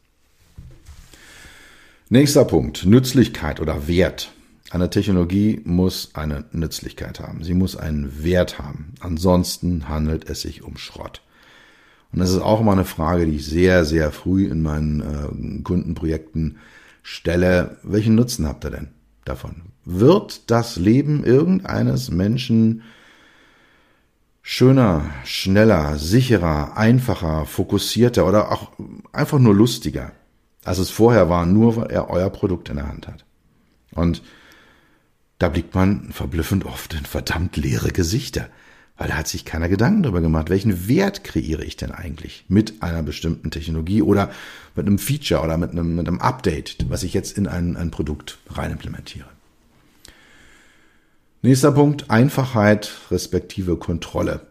Nächster 2.10 2.46
Punkt, 2.46 2.86
Nützlichkeit 2.86 3.60
oder 3.60 3.88
Wert. 3.88 4.32
Eine 4.76 4.90
Technologie 4.90 5.62
muss 5.64 6.10
eine 6.16 6.44
Nützlichkeit 6.52 7.22
haben. 7.22 7.46
Sie 7.46 7.54
muss 7.54 7.78
einen 7.78 8.26
Wert 8.26 8.60
haben. 8.60 8.94
Ansonsten 9.00 9.88
handelt 9.88 10.30
es 10.30 10.42
sich 10.42 10.64
um 10.64 10.76
Schrott. 10.76 11.22
Und 12.12 12.20
das 12.20 12.32
ist 12.32 12.42
auch 12.42 12.60
immer 12.60 12.74
eine 12.74 12.84
Frage, 12.84 13.26
die 13.26 13.38
ich 13.38 13.46
sehr, 13.46 13.86
sehr 13.86 14.12
früh 14.12 14.48
in 14.48 14.62
meinen 14.62 15.00
äh, 15.00 15.64
Kundenprojekten 15.64 16.58
stelle. 17.04 17.78
Welchen 17.84 18.16
Nutzen 18.16 18.46
habt 18.46 18.66
ihr 18.66 18.72
denn? 18.72 18.90
davon. 19.24 19.62
Wird 19.86 20.52
das 20.52 20.76
Leben 20.76 21.24
irgendeines 21.24 22.12
Menschen 22.12 22.84
schöner, 24.42 25.06
schneller, 25.24 25.98
sicherer, 25.98 26.76
einfacher, 26.76 27.46
fokussierter 27.46 28.28
oder 28.28 28.52
auch 28.52 28.74
einfach 29.14 29.40
nur 29.40 29.56
lustiger, 29.56 30.12
als 30.66 30.80
es 30.80 30.90
vorher 30.90 31.30
war, 31.30 31.46
nur 31.46 31.78
weil 31.78 31.92
er 31.92 32.10
euer 32.10 32.30
Produkt 32.30 32.68
in 32.68 32.76
der 32.76 32.90
Hand 32.90 33.08
hat. 33.08 33.24
Und 33.94 34.22
da 35.40 35.50
blickt 35.50 35.76
man 35.76 36.12
verblüffend 36.12 36.66
oft 36.66 36.94
in 36.94 37.06
verdammt 37.06 37.58
leere 37.58 37.92
Gesichter. 37.92 38.50
Weil 38.98 39.10
da 39.10 39.18
hat 39.18 39.28
sich 39.28 39.44
keiner 39.44 39.68
Gedanken 39.68 40.04
darüber 40.04 40.22
gemacht, 40.22 40.50
welchen 40.50 40.88
Wert 40.88 41.26
kreiere 41.26 41.66
ich 41.66 41.76
denn 41.76 41.92
eigentlich 41.92 42.46
mit 42.48 42.82
einer 42.82 43.04
bestimmten 43.04 43.52
Technologie 43.52 44.02
oder 44.02 44.32
mit 44.74 44.88
einem 44.88 45.00
Feature 45.00 45.42
oder 45.42 45.58
mit 45.58 45.72
einem, 45.72 45.98
mit 45.98 46.08
einem 46.08 46.22
Update, 46.22 46.78
was 46.88 47.04
ich 47.04 47.14
jetzt 47.14 47.38
in 47.38 47.48
ein, 47.48 47.76
ein 47.76 47.92
Produkt 47.92 48.38
rein 48.50 48.72
implementiere. 48.72 49.28
Nächster 51.42 51.74
Punkt, 51.74 52.10
Einfachheit 52.10 52.92
respektive 53.12 53.76
Kontrolle. 53.76 54.48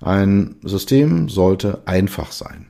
Ein 0.00 0.56
System 0.62 1.28
sollte 1.28 1.82
einfach 1.86 2.32
sein. 2.32 2.66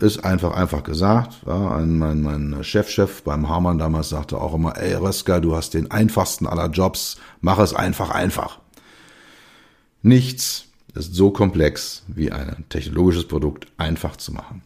Ist 0.00 0.24
einfach, 0.24 0.54
einfach 0.54 0.82
gesagt. 0.82 1.42
Ja, 1.46 1.78
mein, 1.84 2.22
mein 2.22 2.64
Chefchef 2.64 3.22
beim 3.22 3.50
Hamann 3.50 3.78
damals 3.78 4.08
sagte 4.08 4.40
auch 4.40 4.54
immer, 4.54 4.78
ey 4.78 4.94
Röska, 4.94 5.40
du 5.40 5.54
hast 5.54 5.74
den 5.74 5.90
einfachsten 5.90 6.46
aller 6.46 6.70
Jobs, 6.70 7.18
mach 7.42 7.58
es 7.58 7.74
einfach, 7.74 8.10
einfach. 8.10 8.60
Nichts 10.02 10.64
ist 10.94 11.14
so 11.14 11.30
komplex 11.30 12.02
wie 12.08 12.32
ein 12.32 12.64
technologisches 12.70 13.28
Produkt 13.28 13.66
einfach 13.76 14.16
zu 14.16 14.32
machen, 14.32 14.62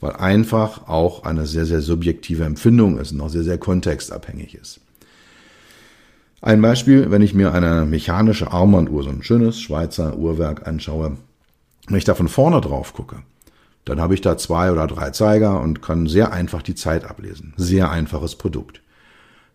weil 0.00 0.12
einfach 0.12 0.86
auch 0.86 1.24
eine 1.24 1.46
sehr, 1.46 1.66
sehr 1.66 1.80
subjektive 1.80 2.44
Empfindung 2.44 2.98
ist 2.98 3.10
und 3.10 3.20
auch 3.20 3.28
sehr, 3.28 3.42
sehr 3.42 3.58
kontextabhängig 3.58 4.54
ist. 4.54 4.80
Ein 6.40 6.62
Beispiel, 6.62 7.10
wenn 7.10 7.22
ich 7.22 7.34
mir 7.34 7.52
eine 7.52 7.86
mechanische 7.86 8.52
Armbanduhr, 8.52 9.02
so 9.02 9.10
ein 9.10 9.24
schönes 9.24 9.60
Schweizer 9.60 10.16
Uhrwerk 10.16 10.68
anschaue, 10.68 11.16
wenn 11.88 11.98
ich 11.98 12.04
da 12.04 12.14
von 12.14 12.28
vorne 12.28 12.60
drauf 12.60 12.92
gucke, 12.92 13.16
dann 13.86 14.00
habe 14.00 14.14
ich 14.14 14.20
da 14.20 14.36
zwei 14.36 14.72
oder 14.72 14.86
drei 14.88 15.10
Zeiger 15.10 15.60
und 15.60 15.80
kann 15.80 16.08
sehr 16.08 16.32
einfach 16.32 16.60
die 16.60 16.74
Zeit 16.74 17.04
ablesen. 17.04 17.54
Sehr 17.56 17.90
einfaches 17.90 18.34
Produkt. 18.34 18.82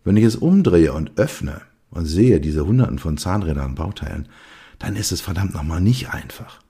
Wenn 0.04 0.16
ich 0.16 0.24
es 0.24 0.36
umdrehe 0.36 0.94
und 0.94 1.18
öffne 1.18 1.60
und 1.90 2.06
sehe 2.06 2.40
diese 2.40 2.66
hunderten 2.66 2.98
von 2.98 3.18
Zahnrädern 3.18 3.66
und 3.66 3.74
Bauteilen, 3.74 4.28
dann 4.78 4.96
ist 4.96 5.12
es 5.12 5.20
verdammt 5.20 5.54
nochmal 5.54 5.82
nicht 5.82 6.10
einfach. 6.14 6.60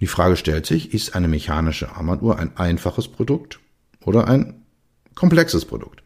Die 0.00 0.06
Frage 0.06 0.36
stellt 0.36 0.66
sich, 0.66 0.92
ist 0.92 1.16
eine 1.16 1.28
mechanische 1.28 1.96
Armbanduhr 1.96 2.38
ein 2.38 2.54
einfaches 2.58 3.08
Produkt 3.08 3.58
oder 4.04 4.28
ein 4.28 4.62
komplexes 5.14 5.64
Produkt? 5.64 6.02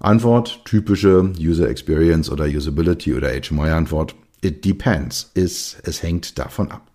Antwort, 0.00 0.66
typische 0.66 1.32
User 1.40 1.68
Experience 1.68 2.30
oder 2.30 2.44
Usability 2.44 3.14
oder 3.14 3.30
HMI 3.30 3.70
Antwort, 3.70 4.14
it 4.42 4.64
depends, 4.66 5.30
ist, 5.32 5.78
es 5.82 6.02
hängt 6.02 6.38
davon 6.38 6.70
ab. 6.70 6.88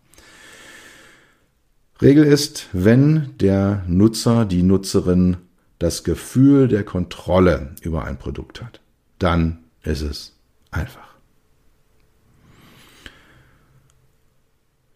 Regel 2.01 2.23
ist, 2.23 2.67
wenn 2.73 3.29
der 3.39 3.83
Nutzer, 3.87 4.45
die 4.45 4.63
Nutzerin 4.63 5.37
das 5.79 6.03
Gefühl 6.03 6.67
der 6.67 6.83
Kontrolle 6.83 7.75
über 7.81 8.05
ein 8.05 8.17
Produkt 8.17 8.61
hat, 8.61 8.81
dann 9.19 9.59
ist 9.83 10.01
es 10.01 10.33
einfach. 10.71 11.13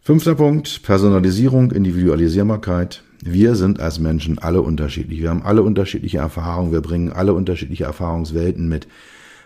Fünfter 0.01 0.35
Punkt, 0.35 0.83
Personalisierung, 0.83 1.71
Individualisierbarkeit. 1.71 3.03
Wir 3.21 3.55
sind 3.55 3.81
als 3.81 3.99
Menschen 3.99 4.39
alle 4.39 4.61
unterschiedlich. 4.61 5.21
Wir 5.21 5.29
haben 5.29 5.43
alle 5.43 5.63
unterschiedliche 5.63 6.19
Erfahrungen. 6.19 6.71
Wir 6.71 6.81
bringen 6.81 7.11
alle 7.11 7.33
unterschiedliche 7.33 7.83
Erfahrungswelten 7.83 8.69
mit. 8.69 8.87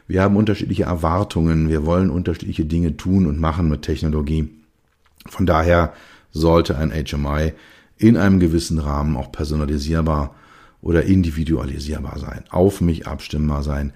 Wir 0.07 0.21
haben 0.21 0.35
unterschiedliche 0.35 0.83
Erwartungen. 0.83 1.69
Wir 1.69 1.85
wollen 1.85 2.11
unterschiedliche 2.11 2.65
Dinge 2.65 2.95
tun 2.95 3.25
und 3.25 3.39
machen 3.39 3.69
mit 3.69 3.81
Technologie. 3.81 4.49
Von 5.27 5.47
daher 5.47 5.93
sollte 6.31 6.77
ein 6.77 6.91
HMI 6.91 7.53
in 7.97 8.17
einem 8.17 8.39
gewissen 8.39 8.79
Rahmen 8.79 9.15
auch 9.15 9.31
personalisierbar 9.31 10.35
oder 10.81 11.03
individualisierbar 11.03 12.17
sein, 12.19 12.43
auf 12.49 12.81
mich 12.81 13.07
abstimmbar 13.07 13.63
sein. 13.63 13.93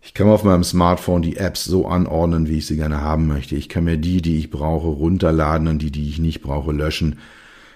Ich 0.00 0.14
kann 0.14 0.28
auf 0.28 0.44
meinem 0.44 0.64
Smartphone 0.64 1.22
die 1.22 1.36
Apps 1.36 1.64
so 1.64 1.86
anordnen, 1.86 2.48
wie 2.48 2.58
ich 2.58 2.66
sie 2.66 2.76
gerne 2.76 3.00
haben 3.00 3.26
möchte. 3.26 3.56
Ich 3.56 3.68
kann 3.68 3.84
mir 3.84 3.96
die, 3.96 4.22
die 4.22 4.38
ich 4.38 4.50
brauche, 4.50 4.86
runterladen 4.86 5.68
und 5.68 5.80
die, 5.80 5.90
die 5.90 6.08
ich 6.08 6.18
nicht 6.18 6.42
brauche, 6.42 6.72
löschen. 6.72 7.18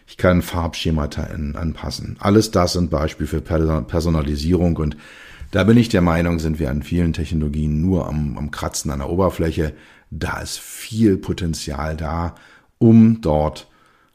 Ich 0.06 0.16
kann 0.16 0.42
Farbschemata 0.42 1.22
anpassen. 1.22 2.16
Alles 2.20 2.50
das 2.50 2.74
sind 2.74 2.90
Beispiele 2.90 3.26
für 3.26 3.40
Personalisierung 3.40 4.76
und 4.76 4.96
da 5.50 5.64
bin 5.64 5.76
ich 5.76 5.90
der 5.90 6.00
Meinung, 6.00 6.38
sind 6.38 6.58
wir 6.58 6.70
an 6.70 6.82
vielen 6.82 7.12
Technologien 7.12 7.80
nur 7.82 8.08
am, 8.08 8.38
am 8.38 8.50
Kratzen 8.50 8.90
an 8.90 9.00
der 9.00 9.10
Oberfläche. 9.10 9.74
Da 10.10 10.40
ist 10.40 10.58
viel 10.58 11.18
Potenzial 11.18 11.96
da, 11.96 12.34
um 12.82 13.20
dort 13.20 13.68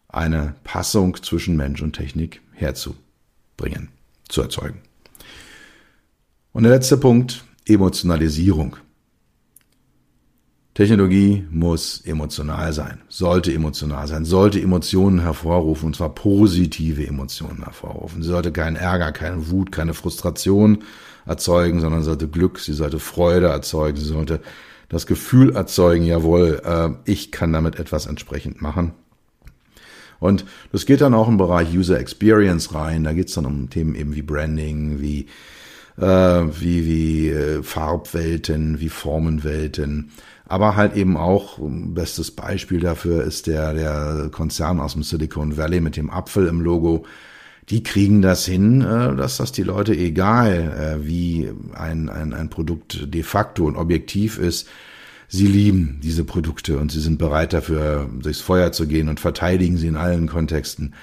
eine 0.09 0.55
Passung 0.65 1.15
zwischen 1.23 1.55
Mensch 1.55 1.81
und 1.81 1.93
Technik 1.93 2.41
herzubringen, 2.51 3.87
zu 4.27 4.41
erzeugen. 4.41 4.81
Und 6.51 6.63
der 6.63 6.73
letzte 6.73 6.97
Punkt, 6.97 7.45
Emotionalisierung. 7.65 8.75
Technologie 10.73 11.47
muss 11.49 12.01
emotional 12.01 12.73
sein, 12.73 12.99
sollte 13.07 13.53
emotional 13.53 14.05
sein, 14.05 14.25
sollte 14.25 14.61
Emotionen 14.61 15.21
hervorrufen, 15.21 15.87
und 15.87 15.95
zwar 15.95 16.13
positive 16.13 17.07
Emotionen 17.07 17.63
hervorrufen. 17.63 18.21
Sie 18.21 18.29
sollte 18.29 18.51
keinen 18.51 18.75
Ärger, 18.75 19.13
keine 19.13 19.49
Wut, 19.49 19.71
keine 19.71 19.93
Frustration 19.93 20.83
erzeugen, 21.25 21.79
sondern 21.79 22.03
sollte 22.03 22.27
Glück, 22.27 22.59
sie 22.59 22.73
sollte 22.73 22.99
Freude 22.99 23.47
erzeugen, 23.47 23.97
sie 23.97 24.05
sollte 24.05 24.41
das 24.89 25.05
Gefühl 25.05 25.55
erzeugen, 25.55 26.05
jawohl, 26.05 26.61
äh, 26.63 26.89
ich 27.09 27.31
kann 27.31 27.53
damit 27.53 27.77
etwas 27.79 28.05
entsprechend 28.05 28.61
machen. 28.61 28.93
Und 30.19 30.45
das 30.71 30.85
geht 30.85 31.01
dann 31.01 31.13
auch 31.13 31.27
im 31.27 31.37
Bereich 31.37 31.75
User 31.75 31.99
Experience 31.99 32.73
rein. 32.73 33.03
Da 33.03 33.13
geht 33.13 33.27
es 33.27 33.35
dann 33.35 33.45
um 33.45 33.69
Themen 33.69 33.95
eben 33.95 34.15
wie 34.15 34.23
Branding, 34.23 34.99
wie 34.99 35.27
äh, 35.97 36.03
wie, 36.03 36.85
wie 36.85 37.29
äh, 37.29 37.63
Farbwelten, 37.63 38.79
wie 38.79 38.89
Formenwelten. 38.89 40.11
Aber 40.47 40.75
halt 40.75 40.95
eben 40.95 41.17
auch, 41.17 41.59
bestes 41.59 42.31
Beispiel 42.31 42.79
dafür 42.79 43.23
ist 43.23 43.47
der, 43.47 43.73
der 43.73 44.29
Konzern 44.31 44.79
aus 44.79 44.93
dem 44.93 45.03
Silicon 45.03 45.57
Valley 45.57 45.81
mit 45.81 45.97
dem 45.97 46.09
Apfel 46.09 46.47
im 46.47 46.61
Logo. 46.61 47.05
Die 47.69 47.83
kriegen 47.83 48.21
das 48.21 48.45
hin, 48.45 48.81
äh, 48.81 49.15
dass 49.15 49.37
das 49.37 49.51
die 49.51 49.63
Leute 49.63 49.95
egal, 49.95 50.99
äh, 51.01 51.05
wie 51.05 51.51
ein, 51.73 52.09
ein, 52.09 52.33
ein 52.33 52.49
Produkt 52.49 53.13
de 53.13 53.23
facto 53.23 53.65
und 53.65 53.75
objektiv 53.75 54.37
ist, 54.37 54.67
Sie 55.29 55.47
lieben 55.47 55.99
diese 56.01 56.23
Produkte 56.23 56.77
und 56.77 56.91
sie 56.91 57.01
sind 57.01 57.17
bereit 57.17 57.51
dafür, 57.51 58.09
durchs 58.21 58.39
Feuer 58.39 58.71
zu 58.71 58.87
gehen 58.87 59.09
und 59.09 59.19
verteidigen 59.19 59.77
sie 59.77 59.87
in 59.87 59.97
allen 59.97 60.27
Kontexten. 60.27 60.93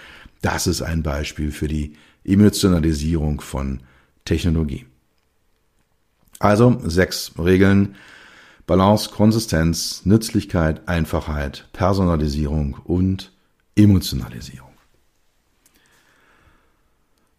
Das 0.41 0.67
ist 0.67 0.81
ein 0.81 1.03
Beispiel 1.03 1.53
für 1.53 1.69
die 1.69 1.97
Emotionalisierung 2.25 3.43
von 3.43 3.81
Technologie. 4.25 4.87
Also 6.39 6.81
sechs 6.85 7.33
Regeln. 7.39 7.97
Balance, 8.67 9.11
Konsistenz, 9.11 10.07
Nützlichkeit, 10.07 10.89
Einfachheit, 10.89 11.69
Personalisierung 11.75 12.79
und 12.85 13.31
Emotionalisierung. 13.77 14.74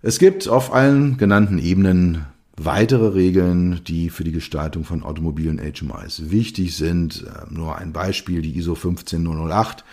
Es 0.08 0.20
gibt 0.20 0.47
auf 0.47 0.72
allen 0.72 1.18
genannten 1.18 1.58
Ebenen 1.58 2.28
weitere 2.58 3.08
Regeln, 3.08 3.82
die 3.86 4.12
für 4.12 4.24
die 4.24 4.32
Gestaltung 4.32 4.84
von 4.84 5.01
automobilen 5.01 5.58
HMIs 5.58 6.30
wichtig 6.30 6.78
sind. 6.78 7.24
Äh, 7.24 7.51
nur 7.51 7.76
ein 7.80 7.91
Beispiel, 7.91 8.43
die 8.43 8.56
ISO 8.56 8.76
15008, 8.76 9.84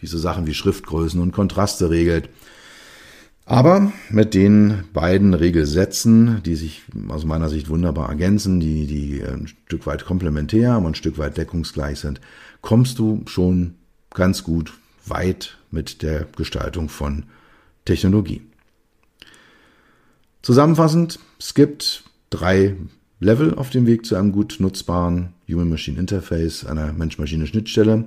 diese 0.00 0.18
Sachen 0.18 0.48
wie 0.48 0.54
Schriftgrößen 0.54 1.20
und 1.20 1.30
Kontraste 1.30 1.88
regelt. 1.88 2.30
Aber 3.46 3.92
mit 4.08 4.34
den 4.34 4.82
beiden 4.92 5.34
Regelsätzen, 5.34 6.42
die 6.42 6.56
sich 6.56 6.82
aus 7.06 7.24
meiner 7.24 7.48
Sicht 7.48 7.68
wunderbar 7.68 8.08
ergänzen, 8.08 8.58
die, 8.58 8.88
die 8.88 9.22
ein 9.22 9.46
Stück 9.66 9.86
weit 9.86 10.04
komplementär, 10.04 10.72
aber 10.72 10.88
ein 10.88 10.96
Stück 10.96 11.16
weit 11.16 11.36
deckungsgleich 11.36 12.00
sind, 12.00 12.20
kommst 12.60 12.98
du 12.98 13.22
schon 13.26 13.74
ganz 14.12 14.42
gut 14.42 14.72
weit 15.06 15.58
mit 15.70 16.02
der 16.02 16.26
Gestaltung 16.36 16.88
von 16.88 17.26
Technologie. 17.84 18.49
Zusammenfassend, 20.42 21.18
es 21.38 21.54
gibt 21.54 22.04
drei 22.30 22.76
Level 23.18 23.54
auf 23.54 23.68
dem 23.68 23.86
Weg 23.86 24.06
zu 24.06 24.16
einem 24.16 24.32
gut 24.32 24.56
nutzbaren 24.58 25.34
Human-Machine 25.48 25.98
Interface, 25.98 26.64
einer 26.64 26.92
Mensch-Maschine-Schnittstelle. 26.92 28.06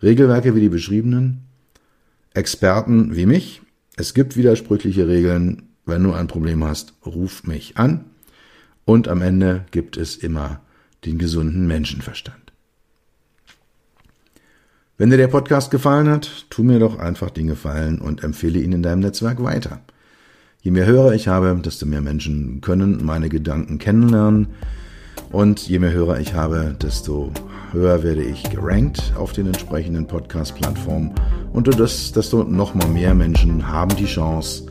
Regelwerke 0.00 0.54
wie 0.54 0.60
die 0.60 0.68
beschriebenen, 0.68 1.42
Experten 2.34 3.16
wie 3.16 3.26
mich. 3.26 3.62
Es 3.96 4.14
gibt 4.14 4.36
widersprüchliche 4.36 5.08
Regeln. 5.08 5.64
Wenn 5.84 6.04
du 6.04 6.12
ein 6.12 6.28
Problem 6.28 6.62
hast, 6.62 6.92
ruf 7.04 7.44
mich 7.44 7.76
an. 7.76 8.04
Und 8.84 9.08
am 9.08 9.22
Ende 9.22 9.64
gibt 9.72 9.96
es 9.96 10.14
immer 10.16 10.60
den 11.04 11.18
gesunden 11.18 11.66
Menschenverstand. 11.66 12.52
Wenn 14.96 15.10
dir 15.10 15.16
der 15.16 15.28
Podcast 15.28 15.70
gefallen 15.70 16.08
hat, 16.08 16.46
tu 16.50 16.62
mir 16.62 16.78
doch 16.78 16.98
einfach 16.98 17.30
den 17.30 17.48
Gefallen 17.48 18.00
und 18.00 18.22
empfehle 18.22 18.60
ihn 18.60 18.72
in 18.72 18.82
deinem 18.82 19.00
Netzwerk 19.00 19.42
weiter. 19.42 19.80
Je 20.60 20.72
mehr 20.72 20.86
Hörer 20.86 21.14
ich 21.14 21.28
habe, 21.28 21.56
desto 21.64 21.86
mehr 21.86 22.00
Menschen 22.00 22.60
können 22.60 23.04
meine 23.04 23.28
Gedanken 23.28 23.78
kennenlernen. 23.78 24.48
Und 25.30 25.68
je 25.68 25.78
mehr 25.78 25.92
Hörer 25.92 26.18
ich 26.18 26.34
habe, 26.34 26.74
desto 26.82 27.30
höher 27.70 28.02
werde 28.02 28.24
ich 28.24 28.42
gerankt 28.50 29.12
auf 29.16 29.32
den 29.32 29.46
entsprechenden 29.46 30.08
Podcast-Plattformen. 30.08 31.12
Und 31.52 31.68
desto 31.68 32.42
noch 32.42 32.74
mal 32.74 32.88
mehr 32.88 33.14
Menschen 33.14 33.68
haben 33.68 33.94
die 33.94 34.06
Chance, 34.06 34.66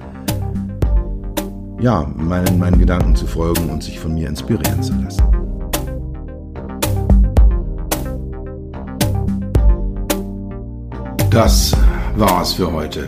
ja, 1.79 2.05
meinen, 2.17 2.59
meinen 2.59 2.79
Gedanken 2.79 3.15
zu 3.15 3.25
folgen 3.25 3.69
und 3.69 3.81
sich 3.81 3.97
von 3.97 4.13
mir 4.13 4.27
inspirieren 4.27 4.83
zu 4.83 4.93
lassen. 4.93 5.23
Das 11.29 11.73
war's 12.17 12.51
für 12.51 12.69
heute 12.73 13.07